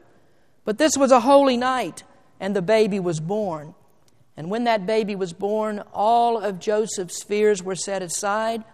But 0.65 0.79
this 0.79 0.97
was 0.97 1.13
a 1.13 1.21
holy 1.21 1.55
night, 1.55 2.03
and 2.41 2.53
the 2.53 2.61
baby 2.61 2.99
was 2.99 3.21
born. 3.21 3.73
And 4.35 4.49
when 4.49 4.65
that 4.65 4.85
baby 4.85 5.15
was 5.15 5.31
born, 5.31 5.81
all 5.93 6.37
of 6.37 6.59
Joseph's 6.59 7.23
fears 7.23 7.63
were 7.63 7.75
set 7.75 8.01
aside. 8.01 8.65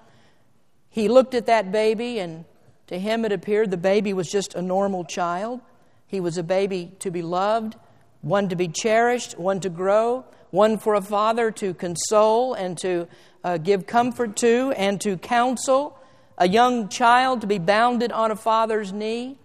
He 0.97 1.09
looked 1.09 1.35
at 1.35 1.45
that 1.45 1.71
baby, 1.71 2.17
and 2.17 2.43
to 2.87 2.97
him 2.97 3.23
it 3.23 3.31
appeared 3.31 3.69
the 3.69 3.77
baby 3.77 4.13
was 4.13 4.27
just 4.31 4.55
a 4.55 4.63
normal 4.63 5.05
child. 5.05 5.61
He 6.07 6.19
was 6.19 6.39
a 6.39 6.43
baby 6.43 6.91
to 7.01 7.11
be 7.11 7.21
loved, 7.21 7.75
one 8.21 8.49
to 8.49 8.55
be 8.55 8.67
cherished, 8.67 9.37
one 9.37 9.59
to 9.59 9.69
grow, 9.69 10.25
one 10.49 10.79
for 10.79 10.95
a 10.95 11.01
father 11.03 11.51
to 11.51 11.75
console 11.75 12.55
and 12.55 12.79
to 12.79 13.07
uh, 13.43 13.59
give 13.59 13.85
comfort 13.85 14.35
to 14.37 14.73
and 14.75 14.99
to 15.01 15.17
counsel, 15.17 15.99
a 16.39 16.47
young 16.47 16.89
child 16.89 17.41
to 17.41 17.47
be 17.47 17.59
bounded 17.59 18.11
on 18.11 18.31
a 18.31 18.35
father's 18.35 18.91
knee. 18.91 19.37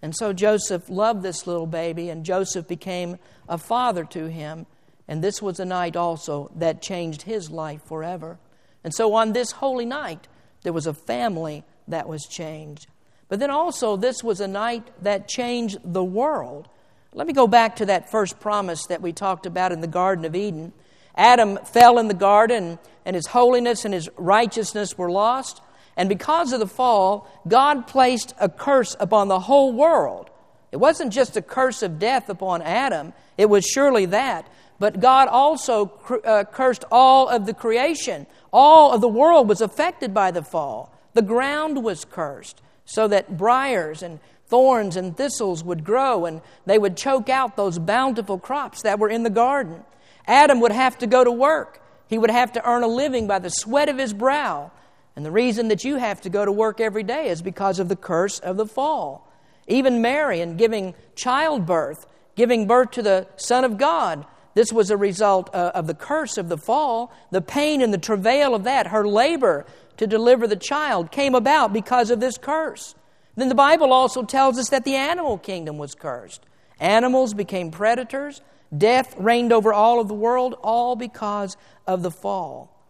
And 0.00 0.16
so 0.16 0.32
Joseph 0.32 0.88
loved 0.88 1.22
this 1.22 1.46
little 1.46 1.66
baby, 1.66 2.08
and 2.08 2.24
Joseph 2.24 2.66
became 2.66 3.18
a 3.50 3.58
father 3.58 4.04
to 4.04 4.30
him. 4.30 4.64
And 5.06 5.22
this 5.22 5.42
was 5.42 5.60
a 5.60 5.66
night 5.66 5.94
also 5.94 6.50
that 6.56 6.80
changed 6.80 7.20
his 7.20 7.50
life 7.50 7.82
forever. 7.84 8.38
And 8.82 8.94
so 8.94 9.12
on 9.12 9.34
this 9.34 9.50
holy 9.50 9.84
night, 9.84 10.26
there 10.66 10.72
was 10.72 10.88
a 10.88 10.94
family 10.94 11.62
that 11.86 12.08
was 12.08 12.26
changed. 12.26 12.88
But 13.28 13.38
then 13.38 13.52
also, 13.52 13.96
this 13.96 14.24
was 14.24 14.40
a 14.40 14.48
night 14.48 14.82
that 15.00 15.28
changed 15.28 15.78
the 15.84 16.02
world. 16.02 16.68
Let 17.12 17.28
me 17.28 17.32
go 17.32 17.46
back 17.46 17.76
to 17.76 17.86
that 17.86 18.10
first 18.10 18.40
promise 18.40 18.84
that 18.86 19.00
we 19.00 19.12
talked 19.12 19.46
about 19.46 19.70
in 19.70 19.80
the 19.80 19.86
Garden 19.86 20.24
of 20.24 20.34
Eden. 20.34 20.72
Adam 21.14 21.56
fell 21.66 22.00
in 22.00 22.08
the 22.08 22.14
garden, 22.14 22.80
and 23.04 23.14
his 23.14 23.28
holiness 23.28 23.84
and 23.84 23.94
his 23.94 24.08
righteousness 24.16 24.98
were 24.98 25.08
lost. 25.08 25.62
And 25.96 26.08
because 26.08 26.52
of 26.52 26.58
the 26.58 26.66
fall, 26.66 27.30
God 27.46 27.86
placed 27.86 28.34
a 28.40 28.48
curse 28.48 28.96
upon 28.98 29.28
the 29.28 29.38
whole 29.38 29.72
world. 29.72 30.30
It 30.72 30.78
wasn't 30.78 31.12
just 31.12 31.36
a 31.36 31.42
curse 31.42 31.84
of 31.84 32.00
death 32.00 32.28
upon 32.28 32.60
Adam, 32.60 33.12
it 33.38 33.48
was 33.48 33.64
surely 33.64 34.06
that. 34.06 34.50
But 34.80 34.98
God 34.98 35.28
also 35.28 35.92
uh, 36.24 36.42
cursed 36.44 36.84
all 36.90 37.28
of 37.28 37.46
the 37.46 37.54
creation. 37.54 38.26
All 38.58 38.90
of 38.90 39.02
the 39.02 39.08
world 39.08 39.50
was 39.50 39.60
affected 39.60 40.14
by 40.14 40.30
the 40.30 40.42
fall. 40.42 40.90
The 41.12 41.20
ground 41.20 41.84
was 41.84 42.06
cursed 42.06 42.62
so 42.86 43.06
that 43.06 43.36
briars 43.36 44.02
and 44.02 44.18
thorns 44.46 44.96
and 44.96 45.14
thistles 45.14 45.62
would 45.62 45.84
grow 45.84 46.24
and 46.24 46.40
they 46.64 46.78
would 46.78 46.96
choke 46.96 47.28
out 47.28 47.56
those 47.56 47.78
bountiful 47.78 48.38
crops 48.38 48.80
that 48.80 48.98
were 48.98 49.10
in 49.10 49.24
the 49.24 49.30
garden. 49.30 49.84
Adam 50.26 50.60
would 50.60 50.72
have 50.72 50.96
to 51.00 51.06
go 51.06 51.22
to 51.22 51.30
work. 51.30 51.82
He 52.08 52.16
would 52.16 52.30
have 52.30 52.50
to 52.52 52.66
earn 52.66 52.82
a 52.82 52.88
living 52.88 53.26
by 53.26 53.40
the 53.40 53.50
sweat 53.50 53.90
of 53.90 53.98
his 53.98 54.14
brow. 54.14 54.70
And 55.16 55.26
the 55.26 55.30
reason 55.30 55.68
that 55.68 55.84
you 55.84 55.96
have 55.96 56.22
to 56.22 56.30
go 56.30 56.46
to 56.46 56.50
work 56.50 56.80
every 56.80 57.02
day 57.02 57.28
is 57.28 57.42
because 57.42 57.78
of 57.78 57.90
the 57.90 57.94
curse 57.94 58.38
of 58.38 58.56
the 58.56 58.64
fall. 58.64 59.30
Even 59.66 60.00
Mary, 60.00 60.40
in 60.40 60.56
giving 60.56 60.94
childbirth, 61.14 62.06
giving 62.36 62.66
birth 62.66 62.92
to 62.92 63.02
the 63.02 63.26
Son 63.36 63.64
of 63.64 63.76
God, 63.76 64.24
this 64.56 64.72
was 64.72 64.90
a 64.90 64.96
result 64.96 65.54
uh, 65.54 65.72
of 65.74 65.86
the 65.86 65.92
curse 65.92 66.38
of 66.38 66.48
the 66.48 66.56
fall. 66.56 67.12
The 67.30 67.42
pain 67.42 67.82
and 67.82 67.92
the 67.92 67.98
travail 67.98 68.54
of 68.54 68.64
that, 68.64 68.86
her 68.86 69.06
labor 69.06 69.66
to 69.98 70.06
deliver 70.06 70.46
the 70.46 70.56
child, 70.56 71.12
came 71.12 71.34
about 71.34 71.74
because 71.74 72.10
of 72.10 72.20
this 72.20 72.38
curse. 72.38 72.94
Then 73.34 73.50
the 73.50 73.54
Bible 73.54 73.92
also 73.92 74.22
tells 74.22 74.58
us 74.58 74.70
that 74.70 74.86
the 74.86 74.94
animal 74.94 75.36
kingdom 75.36 75.76
was 75.76 75.94
cursed. 75.94 76.46
Animals 76.80 77.34
became 77.34 77.70
predators. 77.70 78.40
Death 78.74 79.14
reigned 79.18 79.52
over 79.52 79.74
all 79.74 80.00
of 80.00 80.08
the 80.08 80.14
world, 80.14 80.54
all 80.62 80.96
because 80.96 81.58
of 81.86 82.02
the 82.02 82.10
fall. 82.10 82.82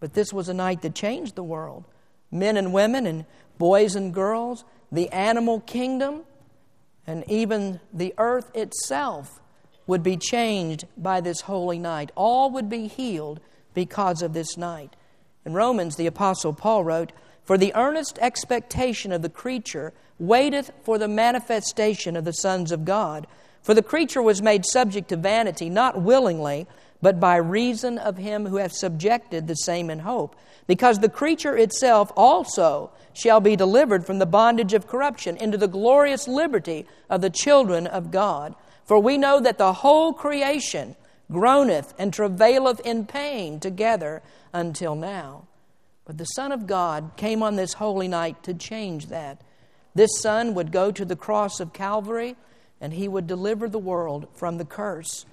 But 0.00 0.14
this 0.14 0.32
was 0.32 0.48
a 0.48 0.54
night 0.54 0.80
that 0.80 0.94
changed 0.94 1.34
the 1.34 1.44
world. 1.44 1.84
Men 2.32 2.56
and 2.56 2.72
women, 2.72 3.04
and 3.04 3.26
boys 3.58 3.94
and 3.94 4.14
girls, 4.14 4.64
the 4.90 5.10
animal 5.10 5.60
kingdom, 5.60 6.22
and 7.06 7.24
even 7.28 7.80
the 7.92 8.14
earth 8.16 8.50
itself 8.56 9.42
would 9.86 10.02
be 10.02 10.16
changed 10.16 10.84
by 10.96 11.20
this 11.20 11.42
holy 11.42 11.78
night. 11.78 12.10
All 12.14 12.50
would 12.50 12.68
be 12.68 12.86
healed 12.86 13.40
because 13.74 14.22
of 14.22 14.32
this 14.32 14.56
night. 14.56 14.96
In 15.44 15.52
Romans, 15.52 15.96
the 15.96 16.06
Apostle 16.06 16.52
Paul 16.52 16.84
wrote, 16.84 17.12
For 17.44 17.58
the 17.58 17.74
earnest 17.74 18.18
expectation 18.20 19.12
of 19.12 19.22
the 19.22 19.28
creature 19.28 19.92
waiteth 20.18 20.70
for 20.82 20.98
the 20.98 21.08
manifestation 21.08 22.16
of 22.16 22.24
the 22.24 22.32
sons 22.32 22.72
of 22.72 22.84
God. 22.84 23.26
For 23.62 23.74
the 23.74 23.82
creature 23.82 24.22
was 24.22 24.42
made 24.42 24.64
subject 24.64 25.08
to 25.08 25.16
vanity, 25.16 25.68
not 25.68 26.00
willingly, 26.00 26.66
but 27.02 27.20
by 27.20 27.36
reason 27.36 27.98
of 27.98 28.16
him 28.16 28.46
who 28.46 28.56
hath 28.56 28.72
subjected 28.72 29.46
the 29.46 29.54
same 29.54 29.90
in 29.90 30.00
hope. 30.00 30.36
Because 30.66 31.00
the 31.00 31.08
creature 31.10 31.56
itself 31.56 32.10
also 32.16 32.90
shall 33.12 33.40
be 33.40 33.56
delivered 33.56 34.06
from 34.06 34.18
the 34.18 34.26
bondage 34.26 34.72
of 34.72 34.86
corruption 34.86 35.36
into 35.36 35.58
the 35.58 35.68
glorious 35.68 36.26
liberty 36.26 36.86
of 37.10 37.20
the 37.20 37.30
children 37.30 37.86
of 37.86 38.10
God. 38.10 38.54
For 38.84 38.98
we 38.98 39.16
know 39.16 39.40
that 39.40 39.58
the 39.58 39.72
whole 39.72 40.12
creation 40.12 40.96
groaneth 41.30 41.94
and 41.98 42.12
travaileth 42.12 42.80
in 42.80 43.06
pain 43.06 43.60
together 43.60 44.22
until 44.52 44.94
now. 44.94 45.46
But 46.04 46.18
the 46.18 46.24
Son 46.24 46.52
of 46.52 46.66
God 46.66 47.12
came 47.16 47.42
on 47.42 47.56
this 47.56 47.74
holy 47.74 48.08
night 48.08 48.42
to 48.42 48.52
change 48.52 49.06
that. 49.06 49.40
This 49.94 50.20
Son 50.20 50.54
would 50.54 50.70
go 50.70 50.90
to 50.90 51.04
the 51.04 51.16
cross 51.16 51.60
of 51.60 51.72
Calvary 51.72 52.36
and 52.80 52.92
he 52.92 53.08
would 53.08 53.26
deliver 53.26 53.68
the 53.68 53.78
world 53.78 54.28
from 54.34 54.58
the 54.58 54.64
curse. 54.64 55.24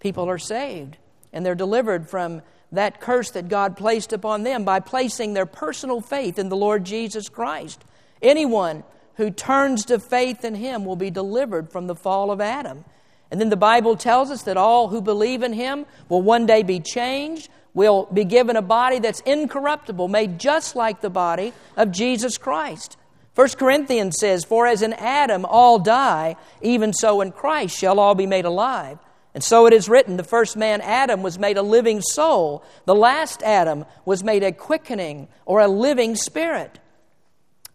People 0.00 0.28
are 0.28 0.38
saved 0.38 0.96
and 1.32 1.46
they're 1.46 1.54
delivered 1.54 2.08
from 2.08 2.42
that 2.72 3.00
curse 3.00 3.30
that 3.30 3.48
God 3.48 3.76
placed 3.76 4.12
upon 4.12 4.42
them 4.42 4.64
by 4.64 4.80
placing 4.80 5.34
their 5.34 5.46
personal 5.46 6.00
faith 6.00 6.38
in 6.38 6.48
the 6.48 6.56
Lord 6.56 6.84
Jesus 6.84 7.28
Christ. 7.28 7.84
Anyone 8.20 8.82
who 9.14 9.30
turns 9.30 9.84
to 9.84 9.98
faith 9.98 10.44
in 10.44 10.56
Him 10.56 10.84
will 10.84 10.96
be 10.96 11.10
delivered 11.10 11.70
from 11.70 11.86
the 11.86 11.94
fall 11.94 12.30
of 12.30 12.40
Adam. 12.40 12.84
And 13.30 13.40
then 13.40 13.48
the 13.48 13.56
Bible 13.56 13.96
tells 13.96 14.30
us 14.30 14.42
that 14.44 14.56
all 14.56 14.88
who 14.88 15.00
believe 15.00 15.42
in 15.42 15.52
Him 15.52 15.86
will 16.08 16.22
one 16.22 16.46
day 16.46 16.62
be 16.62 16.80
changed, 16.80 17.48
will 17.74 18.08
be 18.12 18.24
given 18.24 18.56
a 18.56 18.62
body 18.62 18.98
that's 18.98 19.20
incorruptible, 19.20 20.08
made 20.08 20.38
just 20.38 20.76
like 20.76 21.00
the 21.00 21.10
body 21.10 21.52
of 21.76 21.90
Jesus 21.90 22.38
Christ. 22.38 22.96
1 23.34 23.48
Corinthians 23.58 24.18
says, 24.18 24.44
For 24.44 24.66
as 24.66 24.80
in 24.80 24.94
Adam 24.94 25.44
all 25.44 25.78
die, 25.78 26.36
even 26.62 26.92
so 26.92 27.20
in 27.20 27.32
Christ 27.32 27.76
shall 27.76 28.00
all 28.00 28.14
be 28.14 28.26
made 28.26 28.46
alive. 28.46 28.98
And 29.34 29.44
so 29.44 29.66
it 29.66 29.74
is 29.74 29.90
written 29.90 30.16
the 30.16 30.24
first 30.24 30.56
man, 30.56 30.80
Adam, 30.80 31.22
was 31.22 31.38
made 31.38 31.58
a 31.58 31.62
living 31.62 32.00
soul. 32.00 32.64
The 32.86 32.94
last 32.94 33.42
Adam 33.42 33.84
was 34.06 34.24
made 34.24 34.42
a 34.42 34.52
quickening 34.52 35.28
or 35.44 35.60
a 35.60 35.68
living 35.68 36.16
spirit. 36.16 36.78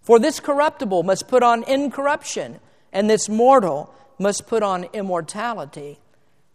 For 0.01 0.17
this 0.17 0.39
corruptible 0.39 1.03
must 1.03 1.27
put 1.27 1.43
on 1.43 1.63
incorruption, 1.65 2.59
and 2.91 3.07
this 3.07 3.29
mortal 3.29 3.93
must 4.21 4.47
put 4.47 4.63
on 4.63 4.85
immortality. 4.93 5.99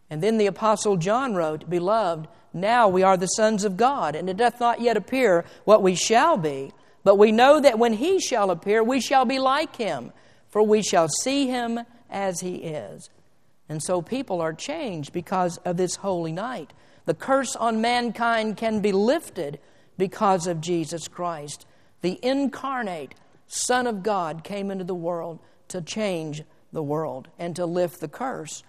And 0.09 0.23
then 0.23 0.39
the 0.39 0.47
Apostle 0.47 0.97
John 0.97 1.35
wrote, 1.35 1.69
Beloved, 1.69 2.29
now 2.53 2.89
we 2.89 3.03
are 3.03 3.17
the 3.17 3.27
sons 3.27 3.65
of 3.65 3.77
God, 3.77 4.15
and 4.15 4.31
it 4.31 4.37
doth 4.37 4.61
not 4.61 4.81
yet 4.81 4.97
appear 4.97 5.45
what 5.65 5.83
we 5.83 5.95
shall 5.95 6.37
be. 6.37 6.73
But 7.05 7.19
we 7.19 7.33
know 7.33 7.61
that 7.61 7.79
when 7.79 7.93
he 7.93 8.19
shall 8.19 8.51
appear, 8.51 8.83
we 8.83 9.01
shall 9.01 9.25
be 9.25 9.39
like 9.39 9.77
him, 9.77 10.13
for 10.49 10.63
we 10.63 10.83
shall 10.83 11.09
see 11.09 11.47
him 11.47 11.81
as 12.11 12.41
he 12.41 12.57
is. 12.57 13.11
And 13.69 13.83
so 13.83 14.01
people 14.01 14.41
are 14.41 14.53
changed 14.53 15.13
because 15.13 15.59
of 15.59 15.77
this 15.77 15.97
holy 15.97 16.33
night. 16.33 16.73
The 17.05 17.15
curse 17.15 17.55
on 17.57 17.81
mankind 17.81 18.57
can 18.57 18.81
be 18.81 18.93
lifted 18.93 19.59
because 19.99 20.47
of 20.47 20.61
Jesus 20.61 21.09
Christ. 21.09 21.67
The 22.01 22.19
incarnate 22.23 23.15
Son 23.47 23.87
of 23.87 24.03
God 24.03 24.45
came 24.45 24.71
into 24.71 24.85
the 24.85 24.95
world 24.95 25.39
to 25.69 25.81
change 25.81 26.43
the 26.76 26.83
world 26.83 27.26
and 27.40 27.56
to 27.56 27.66
lift 27.66 27.99
the 28.00 28.06
curse. 28.06 28.62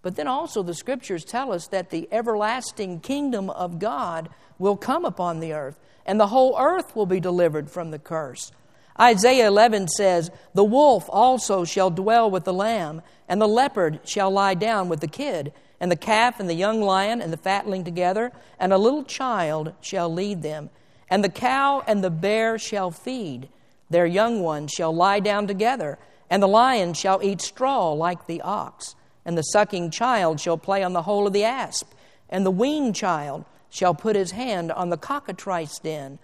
But 0.00 0.16
then 0.16 0.26
also, 0.26 0.62
the 0.62 0.72
scriptures 0.72 1.24
tell 1.24 1.52
us 1.52 1.66
that 1.66 1.90
the 1.90 2.08
everlasting 2.10 3.00
kingdom 3.00 3.50
of 3.50 3.78
God 3.78 4.30
will 4.58 4.76
come 4.76 5.04
upon 5.04 5.40
the 5.40 5.52
earth, 5.52 5.78
and 6.06 6.18
the 6.18 6.28
whole 6.28 6.56
earth 6.58 6.96
will 6.96 7.04
be 7.04 7.20
delivered 7.20 7.70
from 7.70 7.90
the 7.90 7.98
curse. 7.98 8.50
Isaiah 8.98 9.46
11 9.46 9.88
says, 9.88 10.30
The 10.54 10.64
wolf 10.64 11.06
also 11.10 11.64
shall 11.64 11.90
dwell 11.90 12.30
with 12.30 12.44
the 12.44 12.52
lamb, 12.52 13.02
and 13.28 13.40
the 13.40 13.48
leopard 13.48 14.00
shall 14.04 14.30
lie 14.30 14.54
down 14.54 14.88
with 14.88 15.00
the 15.00 15.06
kid, 15.06 15.52
and 15.78 15.90
the 15.90 15.96
calf 15.96 16.40
and 16.40 16.48
the 16.48 16.54
young 16.54 16.80
lion 16.80 17.20
and 17.20 17.32
the 17.32 17.38
fatling 17.38 17.84
together, 17.84 18.32
and 18.58 18.72
a 18.72 18.78
little 18.78 19.04
child 19.04 19.74
shall 19.80 20.12
lead 20.12 20.42
them. 20.42 20.70
And 21.10 21.24
the 21.24 21.28
cow 21.28 21.82
and 21.86 22.02
the 22.02 22.10
bear 22.10 22.58
shall 22.58 22.90
feed, 22.90 23.48
their 23.90 24.06
young 24.06 24.40
ones 24.40 24.70
shall 24.70 24.94
lie 24.94 25.20
down 25.20 25.46
together, 25.46 25.98
and 26.30 26.42
the 26.42 26.48
lion 26.48 26.94
shall 26.94 27.20
eat 27.22 27.40
straw 27.40 27.92
like 27.92 28.26
the 28.26 28.40
ox. 28.40 28.94
And 29.24 29.36
the 29.36 29.42
sucking 29.42 29.90
child 29.90 30.40
shall 30.40 30.56
play 30.56 30.82
on 30.82 30.94
the 30.94 31.02
hole 31.02 31.26
of 31.26 31.32
the 31.32 31.44
asp, 31.44 31.92
and 32.30 32.46
the 32.46 32.50
weaned 32.50 32.96
child 32.96 33.44
shall 33.68 33.94
put 33.94 34.16
his 34.16 34.30
hand 34.30 34.72
on 34.72 34.88
the 34.88 34.96
cockatrice 34.96 35.78
den. 35.78 36.18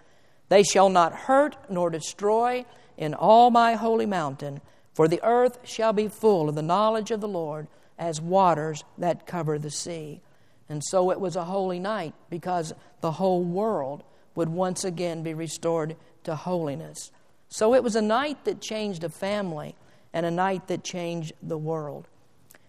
They 0.49 0.63
shall 0.63 0.89
not 0.89 1.13
hurt 1.13 1.57
nor 1.69 1.91
destroy 1.91 2.65
in 2.97 3.13
all 3.13 3.51
my 3.51 3.75
holy 3.75 4.07
mountain, 4.07 4.61
for 4.95 5.09
the 5.09 5.23
earth 5.23 5.59
shall 5.65 5.93
be 5.93 6.09
full 6.09 6.49
of 6.49 6.55
the 6.55 6.63
knowledge 6.63 7.11
of 7.11 7.21
the 7.21 7.29
Lord 7.29 7.67
as 7.99 8.21
waters 8.21 8.85
that 8.97 9.27
cover 9.27 9.59
the 9.59 9.71
sea. 9.71 10.21
And 10.69 10.83
so 10.85 11.11
it 11.11 11.21
was 11.21 11.37
a 11.37 11.45
holy 11.45 11.79
night 11.79 12.15
because 12.31 12.73
the 13.01 13.13
whole 13.13 13.43
world 13.43 14.03
would 14.35 14.49
once 14.49 14.85
again 14.85 15.23
be 15.23 15.35
restored 15.35 15.97
to 16.25 16.35
holiness. 16.35 17.11
So 17.49 17.75
it 17.75 17.85
was 17.85 17.95
a 17.95 18.03
night 18.03 18.45
that 18.45 18.61
changed 18.61 19.05
a 19.05 19.09
family 19.09 19.77
and 20.13 20.27
a 20.27 20.31
night 20.31 20.69
that 20.69 20.85
changed 20.85 21.33
the 21.43 21.59
world. 21.59 22.09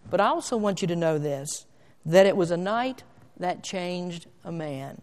But 0.10 0.22
I 0.22 0.28
also 0.28 0.58
want 0.58 0.82
you 0.82 0.88
to 0.90 0.96
know 0.96 1.18
this 1.18 1.66
that 2.06 2.26
it 2.26 2.38
was 2.38 2.52
a 2.52 2.58
night 2.58 3.04
that 3.38 3.64
changed 3.64 4.28
a 4.46 4.52
man. 4.52 5.02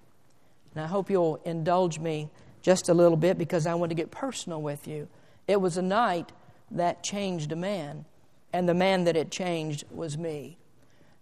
And 0.75 0.83
I 0.83 0.87
hope 0.87 1.11
you'll 1.11 1.41
indulge 1.45 1.99
me 1.99 2.31
just 2.63 2.89
a 2.89 2.95
little 2.95 3.17
bit 3.17 3.37
because 3.37 3.67
I 3.67 3.75
want 3.75 3.91
to 3.91 3.95
get 3.95 4.11
personal 4.11 4.63
with 4.63 4.89
you. 4.89 5.09
It 5.47 5.61
was 5.61 5.77
a 5.77 5.83
night 5.83 6.33
that 6.71 7.03
changed 7.03 7.53
a 7.53 7.57
man, 7.57 8.07
and 8.53 8.69
the 8.69 8.75
man 8.75 9.05
that 9.05 9.17
it 9.17 9.31
changed 9.31 9.85
was 9.91 10.17
me. 10.17 10.57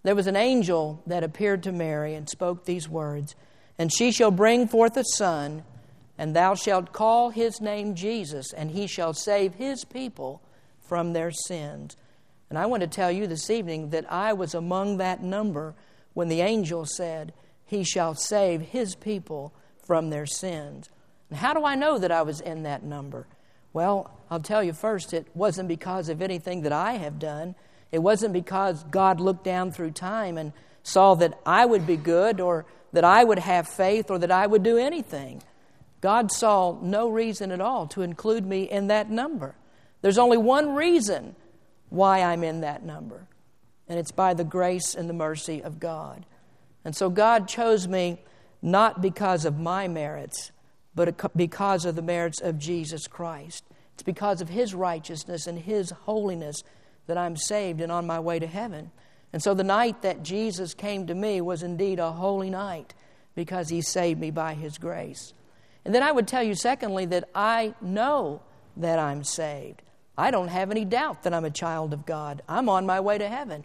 There 0.05 0.15
was 0.15 0.27
an 0.27 0.37
angel 0.37 1.03
that 1.07 1.25
appeared 1.25 1.63
to 1.65 1.73
Mary 1.73 2.15
and 2.15 2.29
spoke 2.29 2.65
these 2.65 2.89
words 2.89 3.35
And 3.79 3.93
she 3.93 4.13
shall 4.13 4.31
bring 4.31 4.69
forth 4.69 4.97
a 4.97 5.05
son, 5.05 5.65
and 6.17 6.37
thou 6.37 6.55
shalt 6.55 6.93
call 6.93 7.31
his 7.31 7.61
name 7.61 7.95
Jesus, 7.95 8.53
and 8.53 8.71
he 8.71 8.87
shall 8.87 9.15
save 9.15 9.55
his 9.55 9.85
people 9.85 10.41
from 10.83 11.13
their 11.13 11.31
sins. 11.31 11.97
And 12.51 12.59
I 12.59 12.67
want 12.67 12.83
to 12.83 12.87
tell 12.87 13.11
you 13.11 13.27
this 13.27 13.49
evening 13.49 13.91
that 13.91 14.11
I 14.13 14.33
was 14.35 14.55
among 14.55 14.99
that 14.99 15.23
number 15.23 15.75
when 16.15 16.29
the 16.29 16.43
angel 16.43 16.85
said, 16.85 17.33
He 17.65 17.85
shall 17.85 18.15
save 18.15 18.61
his 18.61 18.95
people 18.95 19.55
from 19.85 20.11
their 20.11 20.27
sins. 20.27 20.91
And 21.31 21.39
how 21.39 21.55
do 21.55 21.65
I 21.65 21.75
know 21.75 21.99
that 21.99 22.13
I 22.13 22.23
was 22.23 22.41
in 22.41 22.65
that 22.65 22.83
number? 22.83 23.27
Well, 23.73 24.11
I'll 24.31 24.41
tell 24.41 24.63
you 24.63 24.73
first, 24.73 25.15
it 25.15 25.27
wasn't 25.35 25.69
because 25.69 26.09
of 26.09 26.21
anything 26.21 26.63
that 26.63 26.73
I 26.73 26.95
have 26.95 27.19
done. 27.19 27.55
It 27.91 28.01
wasn't 28.01 28.33
because 28.33 28.85
God 28.85 29.21
looked 29.21 29.45
down 29.45 29.73
through 29.73 29.93
time 29.93 30.37
and 30.37 30.53
saw 30.83 31.15
that 31.15 31.39
I 31.47 31.65
would 31.65 31.87
be 31.87 31.97
good 31.97 32.41
or 32.41 32.67
that 32.93 33.05
I 33.05 33.25
would 33.25 33.39
have 33.39 33.69
faith 33.69 34.11
or 34.11 34.19
that 34.19 34.31
I 34.31 34.47
would 34.47 34.63
do 34.63 34.77
anything. 34.77 35.43
God 36.01 36.33
saw 36.33 36.77
no 36.83 37.09
reason 37.09 37.53
at 37.53 37.61
all 37.61 37.87
to 37.89 38.03
include 38.03 38.45
me 38.45 38.65
in 38.65 38.89
that 38.89 39.09
number. 39.09 39.55
There's 40.03 40.19
only 40.19 40.37
one 40.37 40.75
reason 40.75 41.35
why 41.89 42.23
I'm 42.23 42.45
in 42.45 42.61
that 42.61 42.85
number, 42.85 43.27
and 43.89 43.99
it's 43.99 44.13
by 44.13 44.35
the 44.35 44.45
grace 44.45 44.95
and 44.95 45.09
the 45.09 45.15
mercy 45.15 45.63
of 45.63 45.81
God. 45.81 46.27
And 46.85 46.95
so 46.95 47.09
God 47.09 47.49
chose 47.49 47.87
me 47.87 48.21
not 48.61 49.01
because 49.01 49.45
of 49.45 49.59
my 49.59 49.89
merits, 49.89 50.53
but 50.95 51.37
because 51.37 51.85
of 51.85 51.97
the 51.97 52.03
merits 52.03 52.41
of 52.41 52.59
Jesus 52.59 53.07
Christ. 53.07 53.65
It's 53.95 54.03
because 54.03 54.41
of 54.41 54.49
His 54.49 54.75
righteousness 54.75 55.47
and 55.47 55.59
His 55.59 55.91
holiness 55.91 56.63
that 57.07 57.19
I'm 57.19 57.37
saved 57.37 57.81
and 57.81 57.93
on 57.93 58.07
my 58.07 58.21
way 58.21 58.39
to 58.39 58.47
heaven. 58.47 58.91
And 59.33 59.43
so 59.43 59.55
the 59.55 59.65
night 59.65 60.03
that 60.03 60.23
Jesus 60.23 60.75
came 60.75 61.07
to 61.07 61.15
me 61.15 61.41
was 61.41 61.63
indeed 61.63 61.99
a 61.99 62.13
holy 62.13 62.51
night 62.51 62.95
because 63.35 63.69
He 63.69 63.81
saved 63.81 64.21
me 64.21 64.31
by 64.31 64.55
His 64.55 64.79
grace. 64.79 65.33
And 65.85 65.95
then 65.95 66.03
I 66.03 66.13
would 66.13 66.29
tell 66.29 66.43
you, 66.43 66.55
secondly, 66.55 67.07
that 67.07 67.29
I 67.35 67.75
know 67.81 68.43
that 68.77 68.99
I'm 68.99 69.25
saved. 69.25 69.83
I 70.17 70.31
don't 70.31 70.49
have 70.49 70.71
any 70.71 70.85
doubt 70.85 71.23
that 71.23 71.35
I'm 71.35 71.45
a 71.45 71.51
child 71.51 71.93
of 71.93 72.07
God. 72.07 72.43
I'm 72.49 72.69
on 72.69 72.87
my 72.87 73.01
way 73.01 73.19
to 73.19 73.29
heaven. 73.29 73.65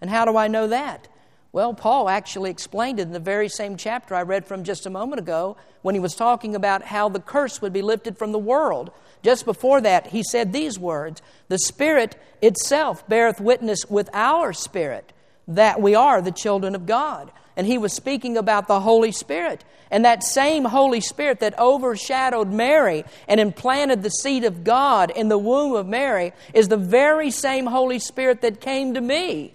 And 0.00 0.10
how 0.10 0.24
do 0.24 0.36
I 0.36 0.48
know 0.48 0.68
that? 0.68 1.08
Well, 1.50 1.74
Paul 1.74 2.08
actually 2.08 2.50
explained 2.50 3.00
it 3.00 3.08
in 3.08 3.12
the 3.12 3.18
very 3.18 3.48
same 3.48 3.76
chapter 3.76 4.14
I 4.14 4.22
read 4.22 4.44
from 4.44 4.64
just 4.64 4.86
a 4.86 4.90
moment 4.90 5.18
ago 5.18 5.56
when 5.82 5.94
he 5.94 6.00
was 6.00 6.14
talking 6.14 6.54
about 6.54 6.82
how 6.82 7.08
the 7.08 7.20
curse 7.20 7.62
would 7.62 7.72
be 7.72 7.82
lifted 7.82 8.18
from 8.18 8.32
the 8.32 8.38
world. 8.38 8.92
Just 9.22 9.44
before 9.44 9.80
that, 9.80 10.08
he 10.08 10.22
said 10.22 10.52
these 10.52 10.78
words 10.78 11.22
The 11.48 11.58
Spirit 11.58 12.20
itself 12.42 13.08
beareth 13.08 13.40
witness 13.40 13.86
with 13.88 14.10
our 14.12 14.52
spirit 14.52 15.12
that 15.48 15.80
we 15.80 15.94
are 15.94 16.20
the 16.20 16.30
children 16.30 16.74
of 16.74 16.86
God. 16.86 17.32
And 17.58 17.66
he 17.66 17.76
was 17.76 17.92
speaking 17.92 18.36
about 18.36 18.68
the 18.68 18.80
Holy 18.80 19.10
Spirit. 19.10 19.64
And 19.90 20.04
that 20.04 20.22
same 20.22 20.64
Holy 20.64 21.00
Spirit 21.00 21.40
that 21.40 21.58
overshadowed 21.58 22.52
Mary 22.52 23.04
and 23.26 23.40
implanted 23.40 24.04
the 24.04 24.10
seed 24.10 24.44
of 24.44 24.62
God 24.62 25.10
in 25.10 25.28
the 25.28 25.36
womb 25.36 25.74
of 25.74 25.88
Mary 25.88 26.32
is 26.54 26.68
the 26.68 26.76
very 26.76 27.32
same 27.32 27.66
Holy 27.66 27.98
Spirit 27.98 28.42
that 28.42 28.60
came 28.60 28.94
to 28.94 29.00
me 29.00 29.54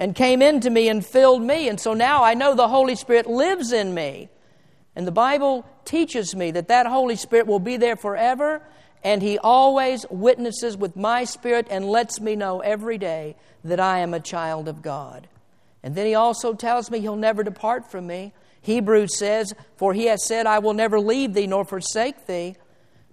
and 0.00 0.16
came 0.16 0.42
into 0.42 0.68
me 0.68 0.88
and 0.88 1.06
filled 1.06 1.42
me. 1.42 1.68
And 1.68 1.78
so 1.78 1.94
now 1.94 2.24
I 2.24 2.34
know 2.34 2.56
the 2.56 2.66
Holy 2.66 2.96
Spirit 2.96 3.28
lives 3.28 3.72
in 3.72 3.94
me. 3.94 4.30
And 4.96 5.06
the 5.06 5.12
Bible 5.12 5.64
teaches 5.84 6.34
me 6.34 6.50
that 6.50 6.68
that 6.68 6.86
Holy 6.86 7.14
Spirit 7.14 7.46
will 7.46 7.60
be 7.60 7.76
there 7.76 7.96
forever, 7.96 8.62
and 9.04 9.22
He 9.22 9.38
always 9.38 10.04
witnesses 10.10 10.76
with 10.76 10.96
my 10.96 11.24
spirit 11.24 11.68
and 11.70 11.84
lets 11.84 12.20
me 12.20 12.34
know 12.34 12.60
every 12.60 12.98
day 12.98 13.36
that 13.62 13.78
I 13.78 14.00
am 14.00 14.12
a 14.12 14.20
child 14.20 14.66
of 14.66 14.82
God. 14.82 15.28
And 15.84 15.94
then 15.94 16.06
He 16.06 16.14
also 16.14 16.54
tells 16.54 16.90
me 16.90 16.98
He'll 16.98 17.14
never 17.14 17.44
depart 17.44 17.88
from 17.88 18.06
me. 18.08 18.32
Hebrews 18.62 19.16
says, 19.16 19.54
For 19.76 19.92
He 19.92 20.06
has 20.06 20.26
said, 20.26 20.46
I 20.46 20.58
will 20.58 20.72
never 20.72 20.98
leave 20.98 21.34
thee 21.34 21.46
nor 21.46 21.64
forsake 21.64 22.26
thee. 22.26 22.56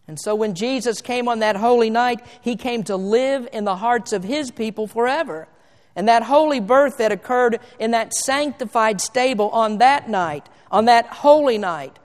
And 0.08 0.18
so 0.20 0.34
when 0.34 0.56
Jesus 0.56 1.02
came 1.02 1.28
on 1.28 1.40
that 1.40 1.58
holy 1.58 1.90
night, 1.90 2.26
He 2.42 2.56
came 2.56 2.84
to 2.86 2.96
live 2.96 3.48
in 3.52 3.66
the 3.66 3.76
hearts 3.76 4.14
of 4.14 4.24
His 4.24 4.50
people 4.50 4.88
forever. 4.88 5.50
And 5.98 6.08
that 6.08 6.24
holy 6.24 6.62
birth 6.62 6.98
that 7.00 7.12
occurred 7.12 7.60
in 7.78 7.92
that 7.92 8.14
sanctified 8.14 9.02
stable 9.02 9.50
on 9.50 9.80
that 9.80 10.10
night, 10.10 10.48
on 10.72 10.86
that 10.86 11.08
holy 11.08 11.58
night, 11.58 12.00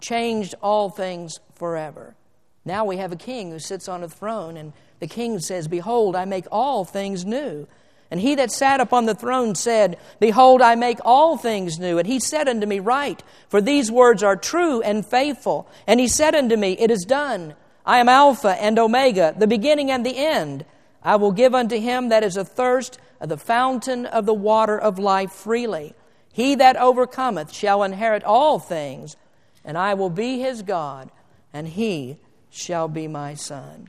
changed 0.00 0.56
all 0.60 0.90
things 0.90 1.38
forever. 1.54 2.16
Now 2.64 2.84
we 2.84 2.96
have 2.96 3.12
a 3.12 3.16
king 3.16 3.52
who 3.52 3.60
sits 3.60 3.88
on 3.88 4.02
a 4.02 4.08
throne, 4.08 4.56
and 4.56 4.72
the 4.98 5.06
king 5.06 5.38
says, 5.38 5.68
Behold, 5.68 6.16
I 6.16 6.24
make 6.24 6.46
all 6.50 6.84
things 6.84 7.24
new. 7.24 7.68
And 8.12 8.20
he 8.20 8.34
that 8.34 8.52
sat 8.52 8.78
upon 8.78 9.06
the 9.06 9.14
throne 9.14 9.54
said, 9.54 9.96
Behold, 10.20 10.60
I 10.60 10.74
make 10.74 10.98
all 11.02 11.38
things 11.38 11.78
new. 11.78 11.96
And 11.96 12.06
he 12.06 12.20
said 12.20 12.46
unto 12.46 12.66
me, 12.66 12.78
Write, 12.78 13.22
for 13.48 13.62
these 13.62 13.90
words 13.90 14.22
are 14.22 14.36
true 14.36 14.82
and 14.82 15.04
faithful. 15.04 15.66
And 15.86 15.98
he 15.98 16.08
said 16.08 16.34
unto 16.34 16.58
me, 16.58 16.72
It 16.72 16.90
is 16.90 17.06
done. 17.06 17.54
I 17.86 18.00
am 18.00 18.10
Alpha 18.10 18.50
and 18.62 18.78
Omega, 18.78 19.34
the 19.34 19.46
beginning 19.46 19.90
and 19.90 20.04
the 20.04 20.18
end. 20.18 20.66
I 21.02 21.16
will 21.16 21.32
give 21.32 21.54
unto 21.54 21.80
him 21.80 22.10
that 22.10 22.22
is 22.22 22.36
athirst 22.36 22.98
of 23.18 23.30
the 23.30 23.38
fountain 23.38 24.04
of 24.04 24.26
the 24.26 24.34
water 24.34 24.78
of 24.78 24.98
life 24.98 25.32
freely. 25.32 25.94
He 26.34 26.54
that 26.56 26.76
overcometh 26.76 27.50
shall 27.50 27.82
inherit 27.82 28.24
all 28.24 28.58
things, 28.58 29.16
and 29.64 29.78
I 29.78 29.94
will 29.94 30.10
be 30.10 30.38
his 30.38 30.60
God, 30.60 31.10
and 31.50 31.66
he 31.66 32.18
shall 32.50 32.88
be 32.88 33.08
my 33.08 33.32
son. 33.32 33.88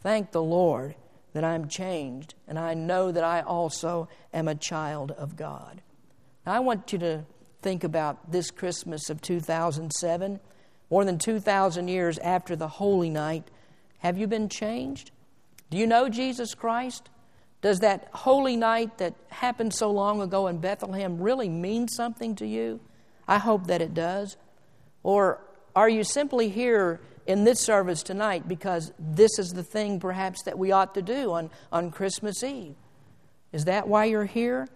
Thank 0.00 0.32
the 0.32 0.42
Lord 0.42 0.94
that 1.32 1.44
I'm 1.44 1.68
changed, 1.68 2.34
and 2.46 2.58
I 2.58 2.74
know 2.74 3.12
that 3.12 3.24
I 3.24 3.42
also 3.42 4.08
am 4.32 4.48
a 4.48 4.54
child 4.54 5.10
of 5.12 5.36
God. 5.36 5.82
Now, 6.46 6.54
I 6.54 6.60
want 6.60 6.92
you 6.92 6.98
to 7.00 7.24
think 7.62 7.84
about 7.84 8.32
this 8.32 8.50
Christmas 8.50 9.10
of 9.10 9.20
2007, 9.20 10.40
more 10.90 11.04
than 11.04 11.18
2,000 11.18 11.88
years 11.88 12.18
after 12.18 12.56
the 12.56 12.68
Holy 12.68 13.10
Night. 13.10 13.50
Have 13.98 14.16
you 14.16 14.26
been 14.26 14.48
changed? 14.48 15.10
Do 15.70 15.76
you 15.76 15.86
know 15.86 16.08
Jesus 16.08 16.54
Christ? 16.54 17.10
Does 17.60 17.80
that 17.80 18.08
holy 18.12 18.56
night 18.56 18.98
that 18.98 19.14
happened 19.28 19.74
so 19.74 19.90
long 19.90 20.20
ago 20.22 20.46
in 20.46 20.58
Bethlehem 20.58 21.20
really 21.20 21.48
mean 21.48 21.88
something 21.88 22.36
to 22.36 22.46
you? 22.46 22.80
I 23.26 23.38
hope 23.38 23.66
that 23.66 23.82
it 23.82 23.94
does. 23.94 24.36
Or 25.02 25.40
are 25.74 25.88
you 25.88 26.04
simply 26.04 26.48
here 26.48 27.00
in 27.28 27.44
this 27.44 27.60
service 27.60 28.02
tonight 28.02 28.48
because 28.48 28.90
this 28.98 29.38
is 29.38 29.50
the 29.50 29.62
thing 29.62 30.00
perhaps 30.00 30.42
that 30.44 30.58
we 30.58 30.72
ought 30.72 30.94
to 30.94 31.02
do 31.02 31.32
on, 31.32 31.50
on 31.70 31.90
Christmas 31.90 32.42
Eve? 32.42 32.74
Is 33.52 33.66
that 33.66 33.86
why 33.86 34.06
you're 34.06 34.24
here? 34.24 34.66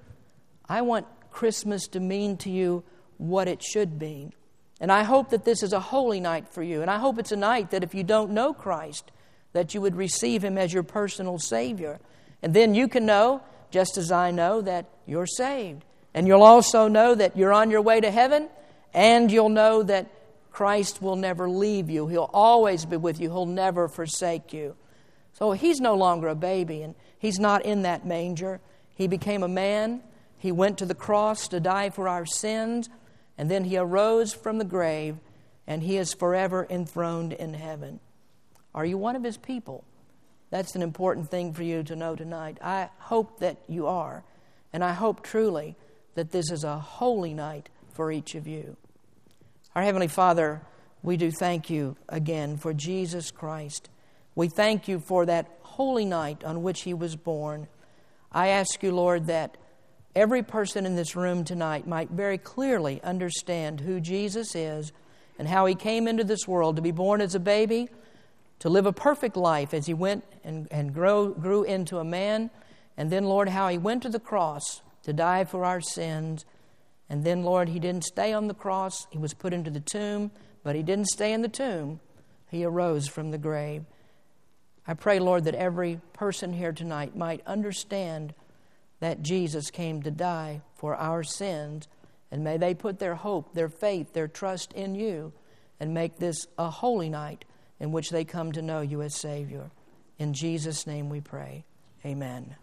I 0.69 0.83
want 0.83 1.07
Christmas 1.31 1.89
to 1.89 2.01
mean 2.01 2.37
to 2.39 2.51
you 2.51 2.85
what 3.17 3.49
it 3.49 3.63
should 3.63 3.99
mean. 3.99 4.35
And 4.81 4.93
I 4.93 5.03
hope 5.03 5.31
that 5.31 5.47
this 5.47 5.63
is 5.63 5.73
a 5.73 5.81
holy 5.81 6.21
night 6.21 6.47
for 6.49 6.63
you. 6.63 6.83
And 6.83 6.91
I 6.91 6.99
hope 6.99 7.19
it's 7.19 7.33
a 7.33 7.37
night 7.37 7.71
that 7.71 7.83
if 7.83 7.95
you 7.95 8.05
don't 8.05 8.33
know 8.33 8.53
Christ, 8.53 9.11
that 9.55 9.73
you 9.75 9.81
would 9.81 9.97
receive 9.97 10.45
him 10.45 10.59
as 10.59 10.75
your 10.75 10.83
personal 10.83 11.39
Savior. 11.39 12.01
And 12.43 12.53
then 12.53 12.75
you 12.75 12.87
can 12.87 13.07
know, 13.07 13.43
just 13.71 13.97
as 13.97 14.13
I 14.13 14.31
know, 14.31 14.61
that 14.61 14.87
you're 15.07 15.27
saved. 15.27 15.85
And 16.13 16.27
you'll 16.27 16.43
also 16.43 16.87
know 16.89 17.15
that 17.15 17.37
you're 17.37 17.53
on 17.53 17.71
your 17.71 17.81
way 17.81 18.01
to 18.01 18.11
heaven, 18.11 18.51
and 18.93 19.33
you'll 19.33 19.49
know 19.49 19.83
that 19.85 20.11
Christ 20.53 21.01
will 21.01 21.17
never 21.17 21.49
leave 21.49 21.89
you. 21.89 22.07
He'll 22.07 22.31
always 22.33 22.85
be 22.85 22.99
with 22.99 23.19
you, 23.19 23.31
He'll 23.31 23.47
never 23.47 23.89
forsake 23.89 24.53
you. 24.53 24.77
So 25.33 25.53
He's 25.53 25.81
no 25.81 25.95
longer 25.95 26.29
a 26.29 26.35
baby, 26.35 26.83
and 26.83 26.95
He's 27.19 27.39
not 27.39 27.65
in 27.65 27.83
that 27.83 28.07
manger. 28.07 28.61
He 28.95 29.07
became 29.07 29.43
a 29.43 29.49
man, 29.49 30.03
He 30.39 30.53
went 30.53 30.79
to 30.79 30.87
the 30.87 30.95
cross 30.95 31.49
to 31.49 31.61
die 31.61 31.91
for 31.91 32.07
our 32.07 32.27
sins, 32.27 32.91
and 33.39 33.51
then 33.51 33.65
He 33.65 33.79
arose 33.79 34.35
from 34.35 34.59
the 34.59 34.65
grave, 34.65 35.17
and 35.67 35.83
He 35.83 35.97
is 35.97 36.13
forever 36.13 36.67
enthroned 36.69 37.33
in 37.33 37.55
heaven. 37.55 38.01
Are 38.75 38.85
you 38.85 38.99
one 38.99 39.17
of 39.17 39.25
His 39.25 39.39
people? 39.39 39.85
That's 40.51 40.75
an 40.75 40.83
important 40.83 41.31
thing 41.31 41.55
for 41.55 41.63
you 41.63 41.83
to 41.85 41.97
know 41.97 42.15
tonight. 42.15 42.59
I 42.63 42.91
hope 42.99 43.41
that 43.41 43.57
you 43.69 43.87
are, 43.87 44.23
and 44.71 44.85
I 44.85 44.93
hope 44.93 45.23
truly 45.23 45.77
that 46.15 46.31
this 46.31 46.51
is 46.51 46.63
a 46.63 46.79
holy 46.79 47.33
night 47.33 47.71
for 47.95 48.13
each 48.13 48.35
of 48.35 48.47
you. 48.47 48.77
Our 49.75 49.83
Heavenly 49.83 50.09
Father, 50.09 50.61
we 51.03 51.17
do 51.17 51.31
thank 51.31 51.71
you 51.71 51.97
again 52.07 52.59
for 52.59 52.75
Jesus 52.75 53.31
Christ. 53.31 53.89
We 54.35 54.49
thank 54.49 54.87
you 54.87 54.99
for 55.01 55.25
that 55.25 55.49
holy 55.63 56.05
night 56.05 56.45
on 56.45 56.63
which 56.63 56.83
He 56.83 56.93
was 56.93 57.17
born. 57.17 57.69
I 58.31 58.49
ask 58.49 58.83
you, 58.83 58.93
Lord, 58.93 59.29
that 59.29 59.57
every 60.15 60.43
person 60.43 60.85
in 60.85 60.95
this 60.95 61.17
room 61.17 61.43
tonight 61.43 61.87
might 61.87 62.11
very 62.11 62.37
clearly 62.37 63.01
understand 63.03 63.81
who 63.81 63.99
Jesus 63.99 64.55
is 64.55 64.93
and 65.39 65.49
how 65.49 65.65
he 65.65 65.75
came 65.75 66.07
into 66.07 66.25
this 66.25 66.47
world 66.47 66.77
to 66.77 66.83
be 66.83 66.91
born 66.91 67.23
as 67.23 67.35
a 67.35 67.41
baby, 67.41 67.89
to 68.59 68.69
live 68.69 68.85
a 68.85 68.93
perfect 68.93 69.39
life 69.39 69.73
as 69.73 69.87
he 69.87 69.95
went 69.95 70.23
and, 70.45 70.69
and 70.71 70.93
grow, 70.93 71.29
grew 71.29 71.63
into 71.63 71.97
a 71.97 72.05
man, 72.05 72.51
and 72.99 73.11
then, 73.11 73.25
Lord, 73.25 73.49
how 73.49 73.69
he 73.69 73.79
went 73.79 74.03
to 74.03 74.11
the 74.11 74.21
cross 74.21 74.83
to 75.05 75.15
die 75.15 75.45
for 75.45 75.65
our 75.65 75.81
sins. 75.81 76.45
And 77.13 77.25
then, 77.25 77.45
Lord, 77.45 77.69
he 77.69 77.79
didn't 77.79 78.05
stay 78.05 78.33
on 78.33 78.49
the 78.49 78.55
cross, 78.55 79.07
he 79.11 79.19
was 79.19 79.35
put 79.35 79.53
into 79.53 79.71
the 79.71 79.81
tomb, 79.81 80.31
but 80.65 80.75
he 80.75 80.83
didn't 80.83 81.09
stay 81.09 81.35
in 81.35 81.43
the 81.43 81.49
tomb. 81.49 82.01
He 82.51 82.65
arose 82.65 83.07
from 83.07 83.31
the 83.31 83.37
grave. 83.37 83.85
I 84.89 84.95
pray, 84.95 85.19
Lord, 85.19 85.45
that 85.45 85.55
every 85.55 86.01
person 86.15 86.55
here 86.55 86.73
tonight 86.73 87.15
might 87.15 87.47
understand 87.47 88.33
that 89.01 89.21
Jesus 89.21 89.71
came 89.71 90.03
to 90.03 90.11
die 90.11 90.63
for 90.75 90.97
our 90.97 91.23
sins. 91.23 91.87
And 92.31 92.43
may 92.45 92.57
they 92.57 92.73
put 92.73 92.99
their 92.99 93.15
hope, 93.15 93.53
their 93.53 93.69
faith, 93.69 94.15
their 94.15 94.27
trust 94.27 94.73
in 94.73 94.95
you 94.95 95.35
and 95.79 95.93
make 95.93 96.17
this 96.17 96.47
a 96.57 96.71
holy 96.71 97.11
night 97.11 97.45
in 97.79 97.93
which 97.93 98.09
they 98.09 98.25
come 98.25 98.53
to 98.53 98.63
know 98.63 98.81
you 98.81 99.03
as 99.03 99.15
Savior. 99.15 99.71
In 100.19 100.33
Jesus' 100.33 100.87
name 100.87 101.11
we 101.11 101.21
pray. 101.21 101.67
Amen. 102.07 102.57